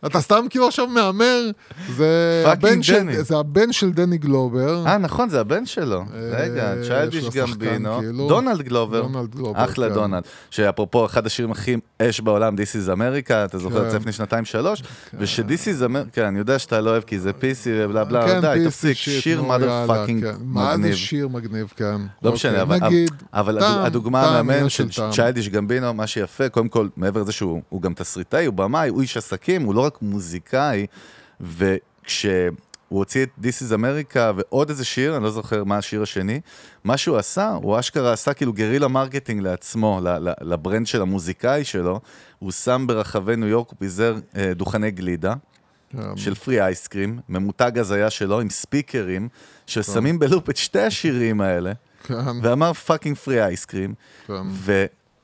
[0.05, 1.49] אתה סתם כאילו עכשיו מהמר?
[1.95, 3.21] זה הבן של-.
[3.21, 4.83] זה הבן של דני גלובר.
[4.87, 5.99] אה, נכון, זה הבן שלו.
[5.99, 7.99] אה, רגע, צ'יילדיש גמבינו.
[7.99, 8.27] כאילו.
[8.27, 9.01] דונלד גלובר.
[9.01, 9.93] דונלד גלובר, אחלה כן.
[9.93, 10.23] דונלד.
[10.49, 13.89] שאפרופו, אחד השירים הכי אש בעולם, This is America, אתה זוכר את כן.
[13.89, 14.83] זה לפני שנתיים שלוש?
[15.19, 18.41] וש-This is America, כן, אני יודע שאתה לא אוהב כי זה PC ובלה בלה, כן,
[18.41, 20.35] די, פיס תפסיק, שיר mother fucking כן.
[20.41, 20.95] מה זה מגניב.
[20.95, 22.01] שיר מגניב, כן.
[22.23, 24.87] לא משנה, אוקיי, אבל, הדוגמה המאמן של.
[25.11, 29.01] צ'יילדיש גמבינו, מה שיפה, קודם כל, מעבר לזה שהוא הוא גם תסריטאי, הוא במאי, הוא
[29.01, 30.85] איש עסקים, הוא לא רק מוזיקאי,
[31.41, 32.39] וכשהוא
[32.87, 36.39] הוציא את This is America ועוד איזה שיר, אני לא זוכר מה השיר השני,
[36.83, 39.99] מה שהוא עשה, הוא אשכרה עשה כאילו guerrilla marketing לעצמו,
[40.41, 41.99] ל brand של המוזיקאי שלו,
[42.39, 45.33] הוא שם ברחבי ניו יורק, הוא פיזר אה, דוכני גלידה.
[45.97, 46.17] כן.
[46.17, 49.29] של free ice cream, ממותג הזיה שלו עם speakerים,
[49.67, 51.71] ששמים ב loop את שתי השירים האלה,
[52.03, 53.93] כן, ואמר fucking free ice cream,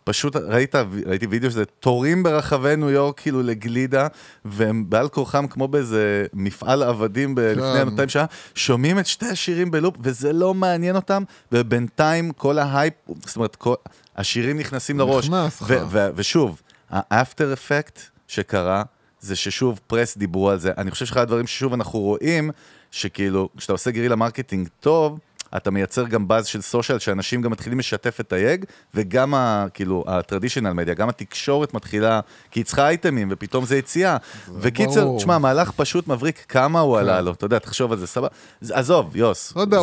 [0.04, 0.76] ופשוט ראית,
[1.06, 4.08] ראיתי וידאו שזה תורים ברחבי ניו יורק כאילו לגלידה,
[4.46, 7.88] והם בעל כורחם כמו באיזה מפעל עבדים ב- לפני כן.
[7.88, 8.26] 200 שנה,
[8.56, 12.94] שומעים את שתי השירים בלופ, וזה לא מעניין אותם, ובינתיים כל ההייפ,
[13.26, 13.74] זאת אומרת, כל,
[14.16, 15.26] השירים נכנסים לראש.
[15.26, 15.68] נכנס לך.
[15.70, 18.84] ו- ו- ושוב, ה after effect שקרה,
[19.20, 20.72] זה ששוב פרס דיברו על זה.
[20.78, 22.52] אני חושב שאחד הדברים ששוב אנחנו רואים,
[22.92, 25.20] שכאילו, כשאתה עושה guerrilla marketing טוב,
[25.58, 30.04] אתה מייצר גם באז של social, שאנשים גם מתחילים לשתף את היג, וגם ה, כאילו,
[30.08, 32.20] ה traditional media, גם התקשורת מתחילה,
[32.52, 34.18] כי היא צריכה אייטמים, ופתאום זה יציאה.
[34.62, 35.18] וקיצר.
[35.18, 38.28] תשמע, מהלך פשוט מבריק, כמה הוא עלה לו, אתה יודע, תחשוב על זה, סבבה.
[38.72, 39.54] עזוב, יוס.
[39.56, 39.80] לא יודע,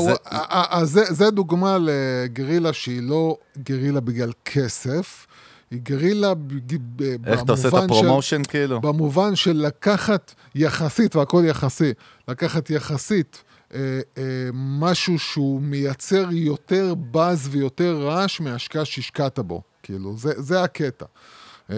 [1.12, 5.26] זה- דוגמה לגרילה שהיא לא גרילה בגלל כסף,
[5.70, 8.80] היא גרילה בג- ב- איך אתה עושה את במובן של- הפרומושן, כאילו?
[8.80, 11.92] במובן של לקחת יחסית, והכל יחסי,
[12.28, 13.42] לקחת יחסית
[14.54, 19.62] משהו שהוא מייצר יותר באז ויותר רעש מההשקעה שהשקעת בו.
[19.82, 21.04] כאילו, זה, זה הקטע.
[21.70, 21.76] אה,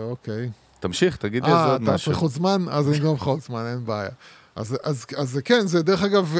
[0.00, 0.50] אוקיי.
[0.80, 2.12] תמשיך, תגיד לי על זה אה, עוד אתה משהו.
[2.12, 2.64] צריך עוד זמן?
[2.70, 4.10] אז אני אגנוב לך עוד זמן, אין בעיה.
[4.56, 6.36] אז, אז, אז כן, זה דרך אגב,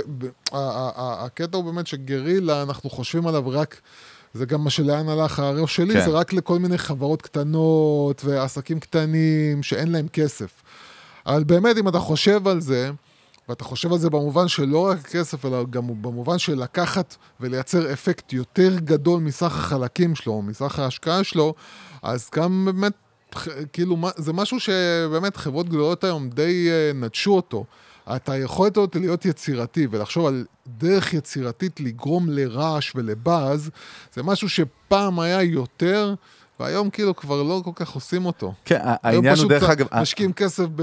[0.53, 3.81] הקטע הוא באמת שגרילה, אנחנו חושבים עליו רק,
[4.35, 6.05] זה גם מה שלאן הלך הראש שלי, כן.
[6.05, 10.63] זה רק לכל מיני חברות קטנות ועסקים קטנים שאין להם כסף.
[11.27, 12.91] אבל באמת, אם אתה חושב על זה,
[13.49, 17.93] ואתה חושב על זה במובן של לא רק כסף, אלא גם במובן של לקחת ולייצר
[17.93, 21.55] אפקט יותר גדול מסך החלקים שלו, מסך ההשקעה שלו,
[22.03, 22.93] אז גם באמת,
[23.73, 27.65] כאילו, זה משהו שבאמת חברות גדולות היום די אה, נטשו אותו.
[28.17, 33.71] אתה יכולת הזאת להיות יצירתי ולחשוב על דרך יצירתית לגרום לרעש ולבאז,
[34.15, 36.15] זה משהו שפעם היה יותר,
[36.63, 38.53] והיום כאילו כבר לא כל כך עושים אותו.
[38.65, 39.87] כן, העניין הוא פשוט דרך אגב...
[40.01, 40.83] משקיעים כסף ב...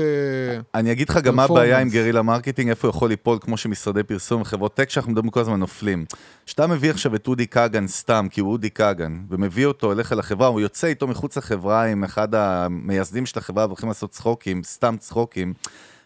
[0.76, 1.90] אני אגיד לך גם מה הבעיה עם.
[1.90, 5.60] guerrilla marketing, איפה הוא יכול ליפול, כמו שמשרדי פרסום וחברות tech שאנחנו מדברים כל הזמן
[5.60, 6.06] נופלים.
[6.46, 10.48] כשאתה מביא עכשיו את אודי כגן סתם, כי הוא אודי כגן, ומביא אותו אליך לחברה,
[10.48, 15.54] הוא יוצא איתו מחוץ לחברה עם אחד המייסדים של החברה, והולכים לעשות צחוקים, סתם צחוקים,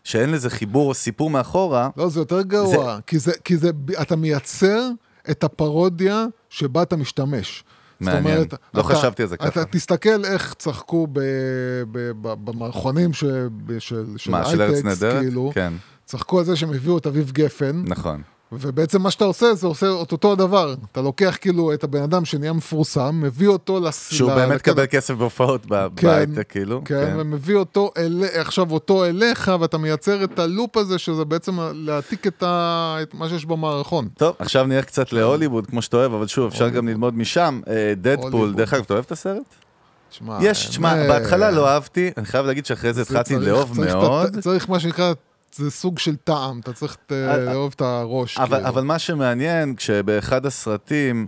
[0.04, 3.70] שאין לזה חיבור או סיפור מאחורה, לא, זה יותר גרוע, כי, זה, כי זה,
[4.02, 4.90] אתה מייצר
[5.32, 7.64] את הפרודיה שבה אתה משתמש.
[8.00, 8.38] מעניין.
[8.74, 9.48] לא אתה, חשבתי על זה ככה.
[9.48, 11.20] אתה תסתכל איך צחקו ב,
[11.92, 13.24] ב, ב, במערכונים ש,
[13.66, 15.22] ב, של, של מה, של ארץ הייטקס, נהדרת?
[15.22, 15.74] כאילו, כן,
[16.06, 18.22] צחקו על זה שהם הביאו את אביב גפן, נכון.
[18.60, 20.76] ובעצם מה שאתה עושה, זה עושה את אותו הדבר.
[20.92, 24.14] אתה לוקח כאילו את הבן אדם שנהיה מפורסם, מביא אותו לס...
[24.14, 26.82] שהוא ל- באמת מקבל כסף בהופעות כן, בהייטק, כאילו.
[26.86, 28.24] כן, ומביא אותו, אל...
[28.34, 32.98] עכשיו אותו אליך, ואתה מייצר את הלופ הזה, שזה בעצם להעתיק את, ה...
[33.02, 34.08] את מה שיש במערכון.
[34.18, 37.62] טוב, עכשיו נלך קצת להוליווד, כמו שאתה אוהב, אבל שוב, אפשר גם ללמוד משם.
[37.68, 38.58] אה, דדפול, הוליווד.
[38.58, 39.56] דרך אגב, אתה אוהב את הסרט?
[40.10, 44.40] תשמע, יש, תשמע, בהתחלה לא אהבתי, אני חייב להגיד שאחרי זה אה, התחלתי לאהוב מאוד.
[44.40, 45.14] צריך מה שנקרא,
[45.56, 48.38] זה סוג של טעם, אתה צריך את- אה, לאהוב את הראש.
[48.38, 48.70] אבל, כאילו.
[48.70, 51.28] אבל מה שמעניין, כשבאחד הסרטים,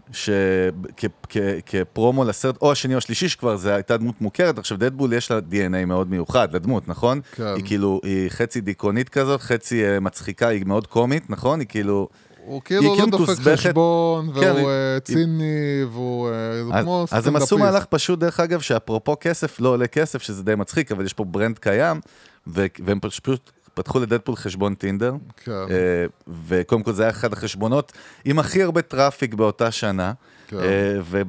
[1.29, 5.31] כ- כפרומו לסרט, או השני או השלישי, שכבר זו הייתה דמות מוכרת, עכשיו דדפול יש
[5.31, 7.21] לה DNA מאוד מיוחד לדמות, נכון?
[7.35, 7.43] כן.
[7.55, 11.59] היא כאילו, היא חצי דיכאונית כזאת, חצי אה, מצחיקה, היא מאוד קומית, נכון?
[11.59, 12.07] היא כאילו...
[12.45, 13.59] הוא כאילו לא כאילו דופק מתוסבכת.
[13.69, 15.53] חשבון, כן, והוא היא- אה, ציני,
[15.91, 17.71] והוא אה, זה אז, כמו אז הם עשו סטנדאפיסט.
[17.73, 21.23] מהלך פשוט, דרך אגב, שאפרופו כסף לא עולה כסף, שזה די מצחיק, אבל יש פה
[21.23, 21.99] brand קיים,
[22.47, 25.51] ו- והם פשוט פתחו לדדפול חשבון טינדר, כן.
[25.51, 26.05] אה,
[26.47, 27.91] וקודם כל זה היה אחד החשבונות
[28.25, 30.13] עם הכי הרבה traffic באותה שנה,
[30.47, 30.57] כן.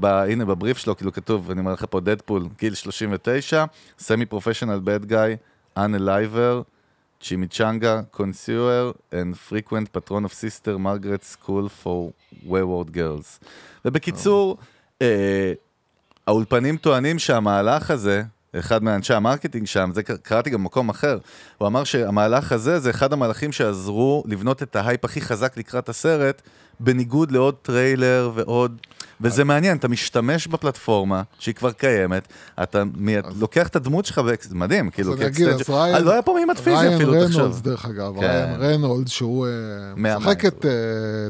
[0.00, 3.64] והנה בבריף שלו, כאילו כתוב, אני אומר לך פה דדפול, גיל 39,
[3.98, 5.36] semi professional bad guy,
[5.76, 6.62] un-aliver,
[7.20, 12.12] chimichanga, connoisseur, and frequent patron of sister Margaret School for
[12.48, 13.46] Wayward Girls.
[13.84, 14.56] ובקיצור,
[15.02, 15.52] אה,
[16.26, 18.22] האולפנים טוענים שהמהלך הזה,
[18.58, 21.18] אחד מאנשי ה marketing שם, זה קראתי גם במקום אחר,
[21.58, 26.42] הוא אמר שהמהלך הזה זה אחד המהלכים שעזרו לבנות את ההייפ הכי חזק לקראת הסרט,
[26.80, 28.76] בניגוד לעוד טריילר ועוד...
[29.20, 32.28] וזה מעניין, אתה משתמש בפלטפורמה שהיא כבר קיימת,
[32.62, 33.16] אתה מי...
[33.40, 36.12] לוקח את הדמות שלך, וזה מדהים, כאילו, אז אני אגיד, אז כאקסטנג'- ריאן- אה, לא
[36.12, 37.40] היה פה מימד פיזי אפילו, ריאן תחשוב.
[37.40, 38.54] רנולדס, דרך אגב, כן.
[38.58, 40.16] ריאן רנולדס, שהוא אה.
[40.18, 40.70] משחק את אה,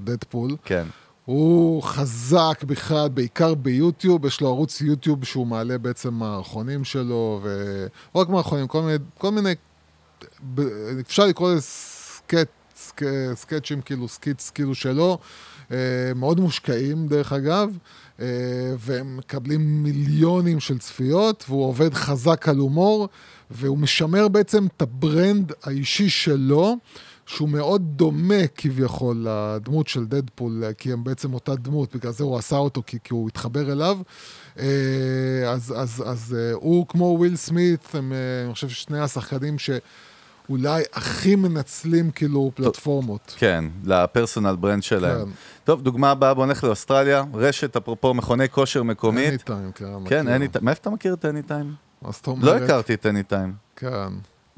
[0.01, 0.85] דדפול, כן.
[1.27, 8.21] הוא חזק בכלל, בעיקר ביוטיוב, יש לו ערוץ יוטיוב שהוא מעלה בעצם מערכונים שלו, ולא
[8.21, 9.55] רק מערכונים, כל מיני, כל מיני,
[11.01, 13.01] אפשר לקרוא לזה סקט, סק,
[13.35, 15.19] סקצ'ים, כאילו skits כאילו שלו,
[15.71, 15.77] אה,
[16.17, 17.79] מאוד מושקעים דרך אגב,
[18.21, 18.27] אה,
[18.79, 23.09] והם מקבלים מיליונים של צפיות, והוא עובד חזק על הומור,
[23.51, 26.77] והוא משמר בעצם את ה brand האישי שלו.
[27.27, 32.39] שהוא מאוד דומה כביכול לדמות של דדפול, כי הם בעצם אותה דמות, בגלל זה הוא
[32.39, 33.99] עשה אותו, כי, כי הוא התחבר אליו.
[34.59, 34.65] אה,
[35.47, 40.83] אז, אז, אז אה, הוא כמו וויל סמית, הם, אה, אני חושב ששני השחקנים שאולי
[40.93, 43.35] הכי מנצלים כאילו פלטפורמות.
[43.39, 45.27] כן, ל personal brand שלהם.
[45.27, 45.31] כן.
[45.65, 49.41] טוב, דוגמה הבאה, בוא נלך לאוסטרליה, רשת, אפרופו מכוני כושר מקומית.
[49.41, 49.87] anytime, כן.
[50.05, 50.61] כן, מכיר.
[50.61, 50.65] anytime.
[50.65, 51.25] מאיפה אתה מכיר את?
[52.05, 53.51] אז זאת לא הכרתי את anytime.
[53.77, 54.09] כן.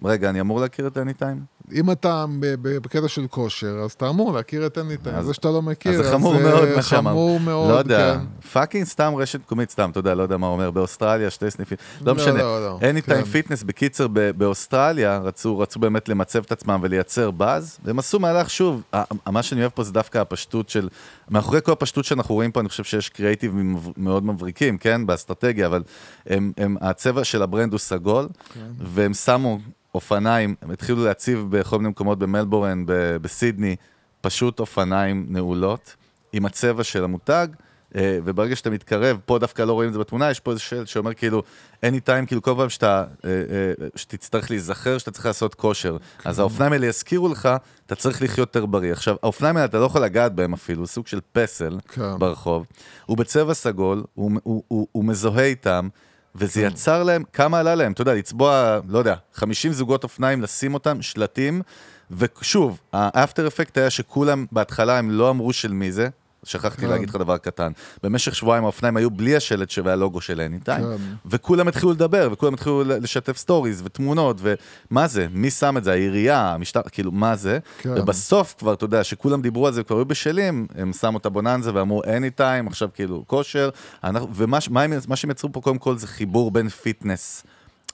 [0.05, 1.58] רגע, אני אמור להכיר את anytime?
[1.73, 2.25] אם אתה
[2.63, 4.79] בקטע של כושר, אז אתה אמור להכיר את.
[5.15, 7.13] אז- זה שאתה לא מכיר, אז זה חמור מאוד מה שאמרת.
[7.13, 8.49] חמור מאוד, לא יודע, כן.
[8.53, 12.07] fucking סתם רשת מקומית, סתם, אתה יודע, לא יודע מה אומר, באוסטרליה, שתי סניפים, לא
[12.07, 12.39] לא, משנה.
[12.39, 13.25] לא, לא, anytime כן.
[13.25, 18.83] Fitness, בקיצר, ב- באוסטרליה, רצו באמת למצב את עצמם ולייצר באז, והם עשו מהלך, שוב,
[19.27, 20.89] מה שאני אוהב פה זה דווקא הפשטות של,
[21.31, 23.55] מאחורי כל הפשטות שאנחנו רואים פה, אני חושב שיש קריאיטיב
[23.97, 25.83] מאוד מבריקים, כן, באסטרטגיה, אבל
[26.81, 28.61] הצבע של ה brand הוא סגול, כן.
[28.81, 29.59] והם שמו
[29.95, 33.77] אופניים, הם התחילו להציב בכל מיני מקומות במלבורן, ב- בסידני,
[34.21, 35.97] פשוט אופניים נעולות,
[36.33, 37.49] עם הצבע של המותג,
[37.97, 40.87] אה, וברגע שאתה מתקרב, פה דווקא לא רואים את זה בתמונה, יש פה איזה שלט
[40.87, 41.43] שאומר כאילו,
[41.87, 45.97] anytime, כאילו כל פעם שאתה, אה, אה, שתצטרך להיזכר שאתה צריך לעשות כושר.
[46.25, 47.49] אז האופניים האלה יזכירו לך,
[47.87, 48.93] אתה צריך לחיות יותר בריא.
[48.93, 52.19] עכשיו, האופניים האלה, אתה לא יכול לגעת בהם אפילו, סוג של פסל כן.
[52.19, 52.67] ברחוב.
[53.07, 55.89] הוא בצבע סגול, הוא, הוא, הוא, הוא מזוהה איתם.
[56.39, 60.75] וזה יצר להם, כמה עלה להם, אתה יודע, לצבוע, לא יודע, 50 זוגות אופניים, לשים
[60.75, 61.63] אותם, שלטים,
[62.11, 66.09] ושוב, ה after effect היה שכולם, בהתחלה הם לא אמרו של מי זה,
[66.45, 66.89] שכחתי כן.
[66.89, 67.73] להגיד לך דבר קטן.
[68.03, 70.83] במשך שבועיים האופניים היו בלי השלט והלוגו של anytime, כן.
[71.27, 74.41] וכולם התחילו לדבר, וכולם התחילו לשתף סטוריז ותמונות,
[74.91, 77.91] ומה זה, מי שם את זה, העירייה, המשטרה, כאילו, מה זה, כן.
[77.91, 81.75] ובסוף כבר, אתה יודע, שכולם דיברו על זה וכבר היו בשלים, הם שמו את הבוננזה
[81.75, 83.71] ואמרו anytime, עכשיו כאילו כושר,
[84.05, 87.45] אנחנו- ומה מה מה שהם יצרו פה קודם כל זה חיבור בין fitness.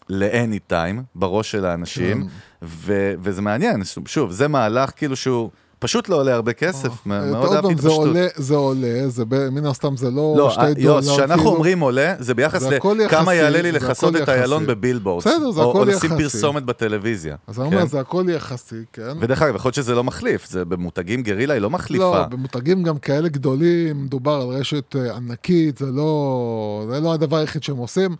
[0.09, 2.29] ל-anytime, בראש של האנשים, כן.
[2.63, 5.51] ו- וזה מעניין, שוב, זה מהלך כאילו שהוא
[5.85, 8.17] פשוט לא עולה הרבה כסף, מ- אה, מאוד אהבתי את זה הפשטות.
[8.37, 10.83] זה עולה, זה מן הסתם זה לא לא, שתי אה, דולר.
[10.85, 11.51] יוס, כשאנחנו.
[11.51, 12.75] אומרים עולה, זה ביחס יחסי,
[13.05, 14.75] לכמה יעלה לי לכסות את איילון יחסי.
[14.75, 15.27] ב billboards.
[15.27, 16.23] בסדר, זה הכל או לשים יחסי.
[16.23, 17.37] פרסומת בטלוויזיה.
[17.47, 17.87] אז אני אומר, כן?
[17.87, 19.03] זה הכל יחסי, כן?
[19.21, 22.19] ודרך אגב, יכול להיות שזה לא מחליף, זה במותגים גרילה, היא לא מחליפה.
[22.19, 27.63] לא, במותגים גם כאלה גדולים, מדובר על רשת אה, ענקית, לא, זה לא הדבר היחיד
[27.63, 28.17] שהם עושים,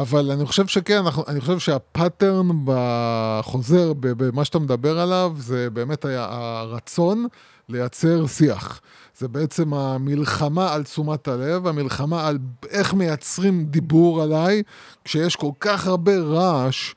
[0.00, 6.26] אבל אני חושב שכן, אני חושב שהפאטרן בחוזר, במה שאתה מדבר עליו, זה באמת היה
[6.30, 7.26] הרצון
[7.68, 8.80] לייצר שיח.
[9.18, 12.38] זה בעצם המלחמה על תשומת הלב, המלחמה על
[12.70, 14.62] איך מייצרים דיבור עליי,
[15.04, 16.94] כשיש כל כך הרבה רעש.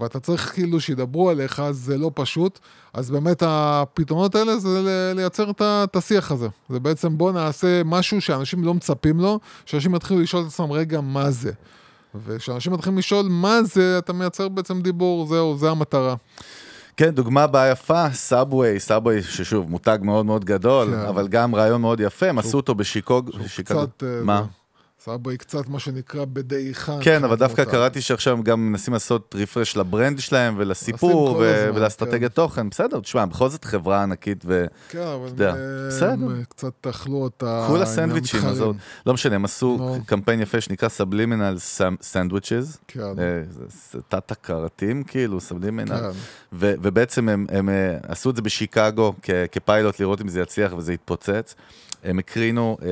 [0.00, 2.58] ואתה צריך כאילו שידברו עליך, אז זה לא פשוט.
[2.92, 6.48] אז באמת הפתרונות האלה זה לייצר את השיח הזה.
[6.68, 11.00] זה בעצם בוא נעשה משהו שאנשים לא מצפים לו, שאנשים יתחילו לשאול את עצמם, רגע,
[11.00, 11.52] מה זה?
[12.26, 16.14] וכשאנשים מתחילים לשאול מה זה, אתה מייצר בעצם דיבור, זהו, זה המטרה.
[16.96, 20.98] כן, דוגמה הבאה יפה, סאבווי, סאבווי ששוב, מותג מאוד מאוד גדול, כן.
[21.08, 23.30] אבל גם רעיון מאוד יפה, הם עשו אותו בשיקוג...
[23.46, 23.64] שהוא.
[23.64, 24.02] קצת...
[24.02, 24.42] אה, מה?
[24.42, 24.63] זה-
[25.04, 26.98] סבוי קצת מה שנקרא בדעיכה.
[27.00, 27.72] כן, אבל דווקא מותג.
[27.72, 31.36] קראתי שעכשיו גם מנסים לעשות רפרש לברנד שלהם ולסיפור
[31.74, 32.36] ולאסטרטגיית כן.
[32.36, 32.70] תוכן.
[32.70, 34.66] בסדר, תשמע, בכל זאת חברה ענקית ו...
[34.88, 35.54] כן, אבל הם,
[35.88, 36.12] בסדר.
[36.12, 37.64] הם קצת תאכלו אותה...
[37.68, 38.54] כולה עם סנדוויצ'ים, המתחרים.
[38.56, 38.76] עזוב.
[39.06, 39.96] לא משנה, הם עשו.
[40.06, 41.56] קמפיין יפה שנקרא סבלימינל
[42.02, 42.78] סנדוויצ'ז.
[42.88, 43.00] כן.
[44.08, 45.96] תת-הכרתים, כאילו, סבלימינל.
[45.96, 46.10] כן.
[46.52, 50.72] ו- ובעצם הם, הם אה, עשו את זה בשיקגו כ- כפיילוט לראות אם זה יצליח
[50.72, 51.54] וזה יתפוצץ.
[52.04, 52.88] הם הקרינו אה,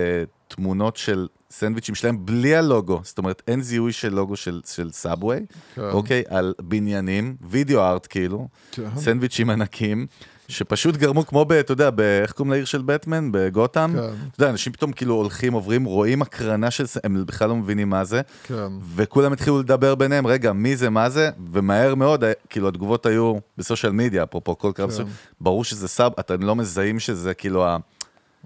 [0.48, 5.40] תמונות של סנדוויצ'ים שלהם בלי הלוגו, זאת אומרת אין זיהוי של לוגו של, של סאבווי,
[5.74, 5.82] כן.
[5.82, 8.88] אוקיי, על בניינים, video art כאילו, כן.
[8.96, 10.06] סנדוויצ'ים ענקים.
[10.48, 11.52] שפשוט גרמו כמו ב...
[11.52, 13.28] אתה יודע, ב- איך קוראים לעיר של בטמן?
[13.32, 13.92] בגותם?
[13.94, 13.98] כן.
[13.98, 16.84] אתה יודע, אנשים פתאום כאילו הולכים, עוברים, רואים הקרנה של...
[17.04, 18.20] הם בכלל לא מבינים מה זה.
[18.42, 18.72] כן.
[18.94, 21.30] וכולם התחילו לדבר ביניהם, רגע, מי זה, מה זה?
[21.52, 25.04] ומהר מאוד, כאילו, התגובות היו ב social media, אפרופו כל קרב, כן.
[25.40, 27.76] ברור שזה סאב, אתם לא מזהים שזה כאילו ה...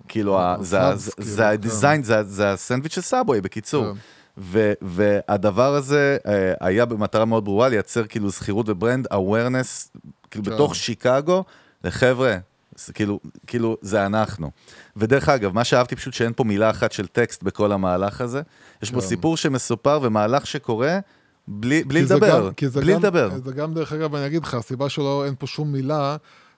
[0.09, 0.97] כאילו, זה כאילו,
[1.29, 1.49] זה.
[1.49, 3.85] ה design, זה הסנדוויץ' של סאבווי, בקיצור.
[3.85, 3.99] כן.
[4.39, 9.99] ו- והדבר הזה אה, היה במטרה מאוד ברורה לייצר כאילו זכירות ו brand awareness,
[10.31, 10.51] כאילו כן.
[10.51, 11.45] בתוך שיקגו,
[11.85, 12.37] לחבר'ה,
[12.95, 14.51] כאילו, כאילו זה אנחנו.
[14.97, 18.43] ודרך אגב, מה שאהבתי פשוט שאין פה מילה אחת של טקסט בכל המהלך הזה.
[18.83, 19.07] יש פה כן.
[19.07, 20.99] סיפור שמסופר ומהלך שקורה
[21.49, 23.31] בלי, בלי לדבר, גם- בלי גם- לדבר.
[23.45, 26.17] זה גם, דרך אגב, אני אגיד לך, הסיבה שלא אין פה שום מילה,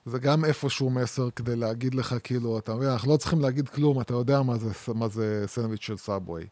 [0.09, 4.01] זה גם איפשהו מסר כדי להגיד לך, כאילו, אתה מבין, אנחנו לא צריכים להגיד כלום,
[4.01, 6.43] אתה יודע מה זה, מה זה סנדוויץ' של סאבווי.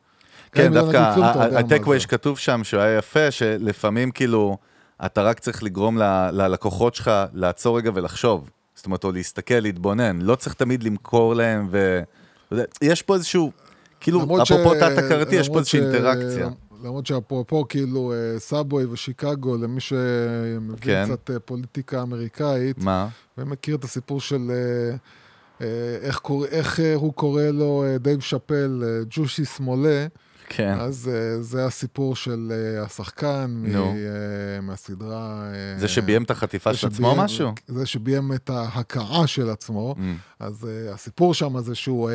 [0.51, 1.14] כן, דווקא
[1.58, 1.99] הטקווי.
[1.99, 4.58] שכתוב שם, שהוא היה יפה, שלפעמים כאילו,
[5.05, 8.49] אתה רק צריך לגרום ל- ללקוחות שלך לעצור רגע ולחשוב.
[8.76, 10.22] זאת אומרת, או להסתכל, להתבונן.
[10.22, 12.01] לא צריך תמיד למכור להם, ו...
[12.82, 13.51] יש פה איזשהו,
[13.99, 16.49] כאילו, למרות ש- אפרופו תת-הכרתי, יש פה איזושהי ש- אינטראקציה.
[16.84, 21.05] למרות שאפרופו, כאילו, אה, סאבווי ושיקגו, למי שמבין כן.
[21.05, 23.07] קצת אה, פוליטיקה אמריקאית, מה?
[23.38, 24.95] ומכיר את הסיפור של אה,
[25.61, 25.67] אה,
[26.01, 26.45] איך, קור...
[26.45, 30.08] איך אה, הוא קורא לו, אה, דייב שאפל, אה, ג'וסי סמולייה,
[30.49, 30.78] כן.
[30.80, 33.86] אז אה, זה הסיפור של אה, השחקן מ- נו.
[33.86, 33.93] אה,
[34.61, 35.43] מהסדרה...
[35.53, 37.51] אה, זה שביים את החטיפה של עצמו שביים- משהו?
[37.67, 39.95] זה שביים את ההכאה של עצמו.
[39.97, 40.01] Mm.
[40.39, 42.14] אז אה, הסיפור שם זה שהוא, אה,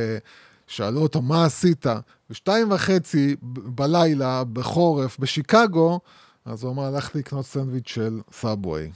[0.73, 1.87] שאלו אותו, מה עשית?
[2.31, 6.01] בשתיים וחצי בלילה, בחורף, בשיקגו,
[6.45, 8.91] אז הוא אמר, הלכתי לקנות סנדוויץ' של סאבווי.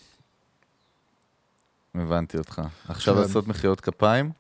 [1.95, 2.63] הבנתי אותך.
[2.89, 3.21] עכשיו כן.
[3.21, 4.31] לעשות מחיאות כפיים?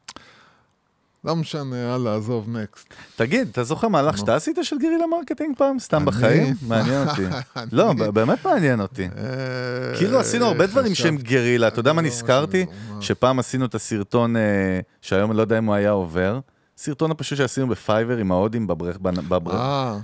[1.25, 2.95] לא משנה, יאללה, עזוב, next.
[3.17, 4.19] תגיד, אתה זוכר מהלך.
[4.19, 5.79] שאתה עשית של guerrilla marketing פעם?
[5.79, 6.07] סתם אני?
[6.07, 6.55] בחיים?
[6.69, 7.23] מעניין אותי.
[7.73, 9.05] לא, באמת מעניין אותי.
[9.05, 12.67] אה, כאילו עשינו הרבה דברים שהם גרילה, אתה יודע מה לא, נזכרתי?
[12.89, 13.03] מה?
[13.03, 16.41] שפעם עשינו את הסרטון, אה, שהיום לא יודע אם הוא היה עובר,
[16.77, 18.97] סרטון הפשוט שעשינו בפייבר עם ההודים בברך...
[18.99, 19.55] בברך.
[19.55, 19.97] אה,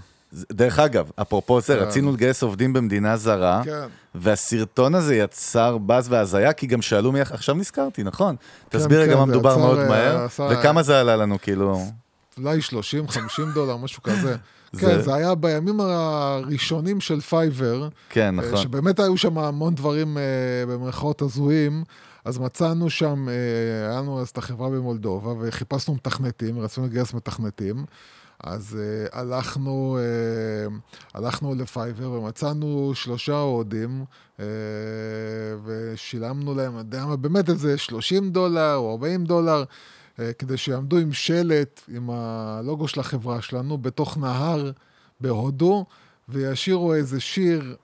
[0.52, 1.82] דרך אגב, אפרופו זה, כן.
[1.82, 3.86] רצינו לגייס עובדים במדינה זרה, כן.
[4.14, 7.20] והסרטון הזה יצר באז והזיה, כי גם שאלו מי...
[7.20, 8.36] עכשיו נזכרתי, נכון?
[8.68, 11.82] תסביר רגע כן, מה מדובר מאוד אה, מהר, עשה- וכמה זה עלה לנו, כאילו...
[12.38, 14.36] אולי 30, 50 דולר, משהו כזה.
[14.72, 17.88] זה- כן, זה היה בימים הראשונים של פייבר.
[18.10, 18.56] כן, אה, נכון.
[18.62, 20.22] שבאמת היו שם המון דברים אה,
[20.68, 21.84] במרכאות הזויים,
[22.24, 27.84] אז מצאנו שם, אה, היה לנו אז את החברה במולדובה, וחיפשנו מתכנתים, רצינו לגייס מתכנתים.
[28.42, 30.76] אז אה, הלכנו, אה,
[31.14, 34.04] הלכנו לפייבר ומצאנו שלושה הודים,
[34.40, 34.44] אה,
[35.64, 39.64] ושילמנו להם, אני יודע מה, באמת איזה 30 דולר או 40 דולר,
[40.18, 44.70] אה, כדי שיעמדו עם שלט, עם הלוגו של החברה שלנו, בתוך נהר
[45.20, 45.86] בהודו,
[46.28, 47.76] וישירו איזה שיר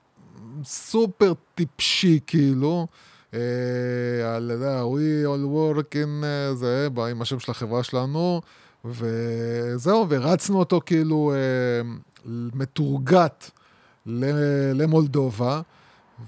[0.63, 2.87] סופר טיפשי, כאילו,
[3.33, 3.39] על,
[4.45, 8.41] אתה יודע, we all work in אה, זה, ב- עם השם של החברה שלנו,
[8.85, 11.89] וזהו, והרצנו אותו כאילו אה,
[12.53, 13.51] מטורגט
[14.75, 15.61] למולדובה,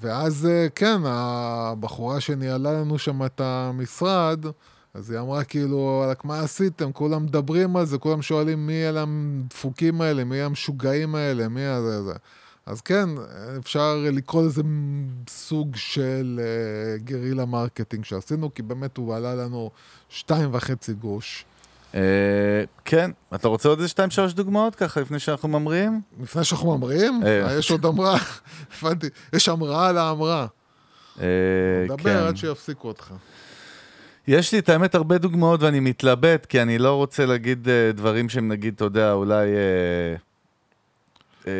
[0.02, 4.46] ואז, אה, כן, הבחורה שניהלה לנו שם את המשרד,
[4.94, 6.92] אז היא אמרה כאילו, "וואלק, מה עשיתם?
[6.92, 12.04] כולם מדברים על זה, כולם שואלים מי אלה הדפוקים האלה, מי המשוגעים האלה, מי הזה
[12.04, 12.14] זה.
[12.66, 13.10] אז כן,
[13.60, 14.62] אפשר לקרוא לזה
[15.30, 19.72] סוג של אה, guerrilla marketing שעשינו, כי באמת הוא עלה לנו
[20.10, 21.46] שתיים וחצי גרוש.
[21.96, 22.00] אה,
[22.86, 26.02] כן, אתה רוצה עוד איזה שתיים שלוש דוגמאות ככה לפני שאנחנו ממריאים?
[26.22, 27.22] לפני שאנחנו ממריאים.
[27.26, 28.18] אה, יש עוד אמרה,
[28.78, 30.48] הבנתי, יש אמרה על האמרה.
[31.88, 32.18] דבר כן.
[32.18, 33.14] עד שיפסיקו אותך.
[34.28, 38.30] יש לי את האמת הרבה דוגמאות ואני מתלבט, כי אני לא רוצה להגיד אה, דברים
[38.30, 39.48] שהם נגיד, אתה יודע, אולי...
[39.48, 40.16] אה,
[41.48, 41.54] אה,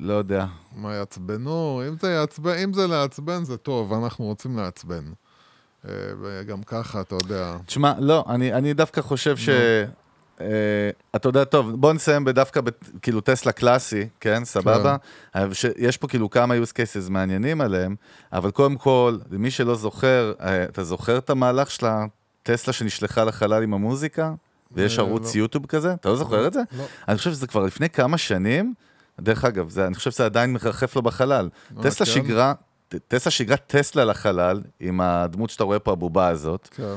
[0.00, 0.46] לא יודע.
[0.76, 1.82] מה יעצבנו?
[1.88, 5.04] אם זה, יעצבן, אם זה לעצבן זה טוב, אנחנו רוצים לעצבן.
[5.88, 5.92] אה,
[6.22, 7.56] וגם ככה, אתה יודע.
[7.66, 9.48] תשמע, לא, אני, אני דווקא חושב ש...
[10.40, 10.46] אה,
[11.16, 14.96] אתה יודע, טוב, בוא נסיים בדווקא, בת- כאילו טסלה קלאסי, כן, סבבה?
[15.34, 17.96] אבל ש- יש פה כאילו כמה use cases מעניינים עליהם,
[18.32, 23.62] אבל קודם כל, למי שלא זוכר, אה, אתה זוכר את המהלך של הטסלה שנשלחה לחלל
[23.62, 24.32] עם המוזיקה?
[24.72, 25.40] ויש אה, ערוץ לא.
[25.40, 25.92] יוטיוב כזה?
[25.94, 26.60] אתה לא זוכר את זה?
[26.78, 26.84] לא.
[27.08, 28.74] אני חושב שזה כבר לפני כמה שנים,
[29.20, 31.48] דרך אגב, זה, אני חושב שזה עדיין מרחף לו בחלל.
[31.82, 32.12] טסלה כן?
[32.12, 32.52] שיגרה,
[33.08, 36.94] טסלה שיגרה טסלה לחלל, עם הדמות שאתה רואה פה, הבובה הזאת, כן.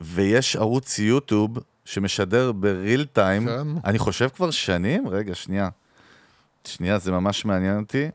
[0.00, 3.66] ויש ערוץ יוטיוב שמשדר בריל טיים, כן.
[3.84, 5.68] אני חושב כבר שנים, רגע, שנייה.
[6.64, 8.10] שנייה, זה ממש מעניין אותי.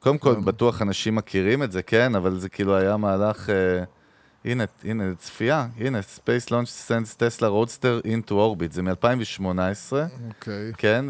[0.00, 0.44] קודם כל, כן.
[0.44, 3.50] בטוח אנשים מכירים את זה, כן, אבל זה כאילו היה מהלך...
[3.50, 3.84] אה,
[4.44, 9.92] הנה, הנה, צפייה, הנה, Space Launch Sends Tesla Roadster into Orbit, זה מ-2018.
[10.28, 10.72] אוקיי.
[10.76, 11.04] כן,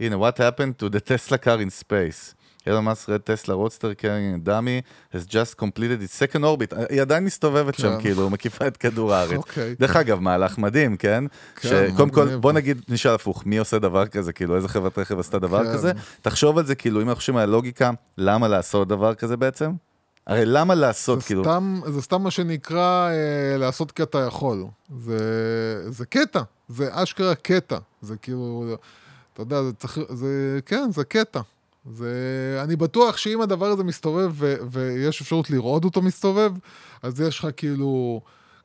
[0.00, 2.34] והנה, what happened to the Tesla car in space?
[2.66, 6.76] Elon Musk red Tesla Roadster a dummy has just completed its second orbit.
[6.88, 8.00] היא עדיין מסתובבת שם, כן.
[8.00, 9.36] כאילו, מקיפה את כדור הארץ.
[9.36, 9.74] אוקיי.
[9.80, 11.24] דרך אגב, מהלך מדהים, כן?
[11.56, 12.36] כן, שקודם כל.
[12.36, 14.32] בוא נגיד, נשאל הפוך, מי עושה דבר כזה?
[14.32, 15.72] כאילו, איזה חברת רכב עשתה דבר כן.
[15.72, 15.92] כזה?
[16.22, 19.70] תחשוב על זה, כאילו, אם אנחנו חושבים על הלוגיקה, למה לעשות דבר כזה בעצם?
[20.26, 21.44] הרי למה לעשות, זה כאילו...
[21.44, 24.64] סתם, זה סתם מה שנקרא אה, לעשות כי אתה יכול.
[24.98, 27.78] זה, זה קטע, זה אשכרה קטע.
[28.02, 28.76] זה כאילו,
[29.38, 31.40] אתה יודע, זה צריך, זה, כן, זה קטע.
[31.92, 36.52] זה, אני בטוח שאם הדבר הזה מסתובב ו, ויש אפשרות לראות אותו מסתובב,
[37.02, 38.20] אז יש לך כאילו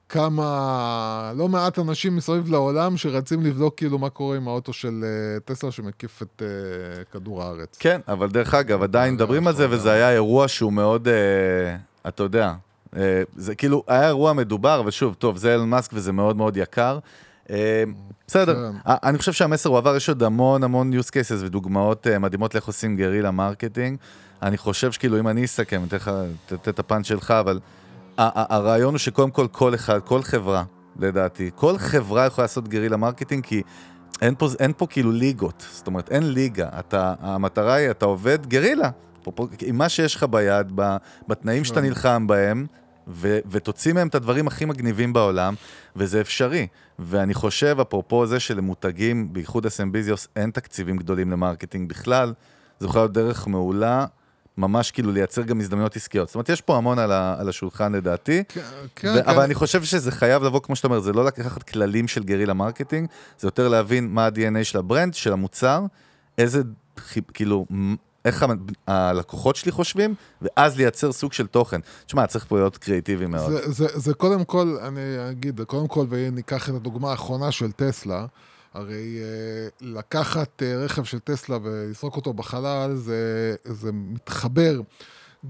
[0.10, 5.40] כמה, לא מעט אנשים מסביב לעולם שרצים לבדוק כאילו מה קורה עם האוטו של אה,
[5.40, 7.78] טסלה שמקיף את אה, כדור הארץ.
[7.80, 11.76] כן, אבל דרך אגב, עדיין מדברים על זה, וזה היה אירוע שהוא מאוד, אה,
[12.08, 12.54] אתה יודע,
[12.96, 17.00] אה, זה כאילו, היה אירוע מדובר, ושוב, טוב, זה אילון מאסק וזה מאוד מאוד יקר.
[17.50, 17.84] אה,
[18.28, 18.78] בסדר, כן.
[18.88, 22.68] אה, אני חושב שהמסר הועבר, יש עוד המון המון use cases ודוגמאות אה, מדהימות לאיך
[22.68, 23.98] עושים guerrilla marketing.
[24.42, 26.12] אני חושב שכאילו, אם אני אסכם, אתן לך,
[26.46, 27.60] תתן את הפאנץ' שלך, אבל
[28.18, 30.64] הרעיון הוא שקודם כל, כל אחד, כל חברה,
[31.00, 33.62] לדעתי, כל חברה יכולה לעשות guerrilla marketing, כי
[34.22, 36.70] אין פה, אין פה כאילו ליגות, זאת אומרת, אין ליגה.
[36.80, 38.90] אתה, המטרה היא, אתה עובד גרילה.
[39.62, 40.72] עם מה שיש לך ביד,
[41.28, 42.66] בתנאים שאתה נלחם בהם,
[43.08, 45.56] ו, ותוציא מהם את הדברים הכי מגניבים בעולם,
[45.96, 46.68] וזה אפשרי.
[47.00, 52.34] ואני חושב, אפרופו זה שלמותגים, בייחוד SMBs, אין תקציבים גדולים ל marketing בכלל,
[52.80, 54.06] זו יכולה להיות דרך מעולה,
[54.58, 56.28] ממש כאילו לייצר גם הזדמנויות עסקיות.
[56.28, 58.44] זאת אומרת, יש פה המון על, ה, על השולחן לדעתי.
[58.50, 59.14] כן, ו- כן.
[59.26, 62.54] אבל אני חושב שזה חייב לבוא, כמו שאתה אומר, זה לא לקחת כללים של guerrilla
[62.54, 63.08] marketing,
[63.40, 65.86] זה יותר להבין מה ה-DNA של ה brand, של המוצר,
[66.38, 66.62] איזה,
[67.34, 67.66] כאילו,
[68.26, 68.46] איך
[68.88, 71.82] הלקוחות שלי חושבים, ואז לייצר סוג של תוכן.
[72.06, 73.52] תשמע, צריך פה להיות קריאיטיבי מאוד.
[73.52, 78.26] זה, זה, זה קודם כל, אני אגיד, קודם כל, וניקח את הדוגמה האחרונה של טסלה,
[78.74, 84.82] הרי אה, לקחת אה, רכב של טסלה ולזרוק אותו בחלל, זה, זה מתחבר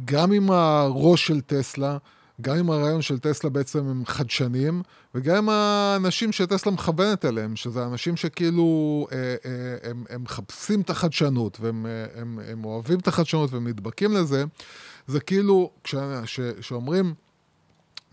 [0.05, 1.97] גם עם הראש של טסלה,
[2.41, 4.81] גם עם הרעיון של טסלה בעצם הם חדשניים,
[5.15, 10.89] וגם עם האנשים שטסלה מכוונת אליהם, שזה אנשים שכאילו, אה, אה, הם, הם מחפשים את
[10.89, 14.43] החדשנות, והם אה, הם, הם אוהבים את החדשנות והם נדבקים לזה.
[15.07, 15.71] זה כאילו,
[16.59, 17.13] כשאומרים,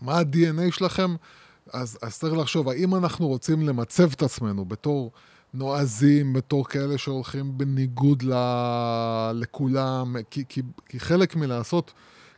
[0.01, 1.15] מה ה-DNA שלכם,
[1.73, 5.11] אז, אז צריך לחשוב, האם אנחנו רוצים למצב את עצמנו בתור
[5.53, 8.33] נועזים, בתור כאלה שהולכים בניגוד ל,
[9.33, 11.93] לכולם, כי, כי, כי חלק מלעשות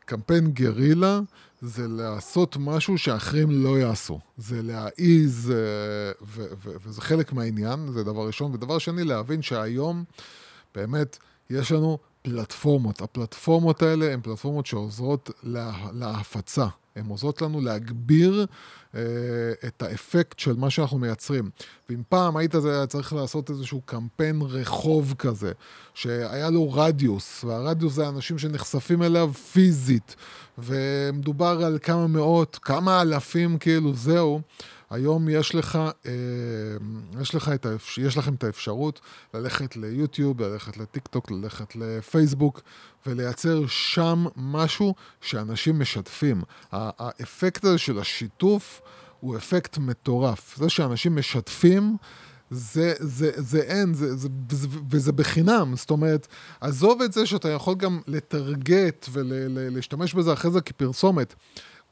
[0.06, 1.20] קמפיין גרילה,
[1.62, 4.20] זה לעשות משהו שאחרים לא יעשו.
[4.38, 8.54] זה להעיז, אה, ו, ו, וזה חלק מהעניין, זה דבר ראשון.
[8.54, 10.04] ודבר שני, להבין שהיום
[10.76, 11.18] באמת
[11.50, 13.02] יש לנו פלטפורמות.
[13.02, 16.68] הפלטפורמות האלה הן פלטפורמות שעוזרות לה, להפצה.
[16.96, 18.46] הן עוזרות לנו להגביר
[18.96, 19.02] אה,
[19.68, 21.50] את האפקט של מה שאנחנו מייצרים.
[21.90, 25.52] ואם פעם היית זה, צריך לעשות איזשהו קמפיין רחוב כזה,
[25.94, 30.16] שהיה לו רדיוס, והרדיוס זה אנשים שנחשפים אליו פיזית,
[30.58, 34.42] ומדובר על כמה מאות, כמה אלפים, כאילו, זהו.
[34.94, 36.12] היום יש לך, אה,
[37.22, 37.98] יש, לך את האפ...
[37.98, 39.02] יש לכם את האפשרות
[39.34, 42.62] ללכת ליוטיוב, ללכת לטיק טוק, ללכת לפייסבוק,
[43.06, 46.42] ולייצר שם משהו שאנשים משתפים.
[46.72, 48.82] האפקט הזה של השיתוף
[49.20, 50.58] הוא אפקט מטורף.
[50.58, 51.98] זה שאנשים משתפים,
[52.52, 54.28] זה, זה, זה אין, זה, זה,
[54.90, 55.74] וזה בחינם.
[55.76, 56.28] זאת אומרת,
[56.62, 61.36] עזוב את זה שאתה יכול גם לטרגט ולהשתמש בזה אחרי זה כפרסומת.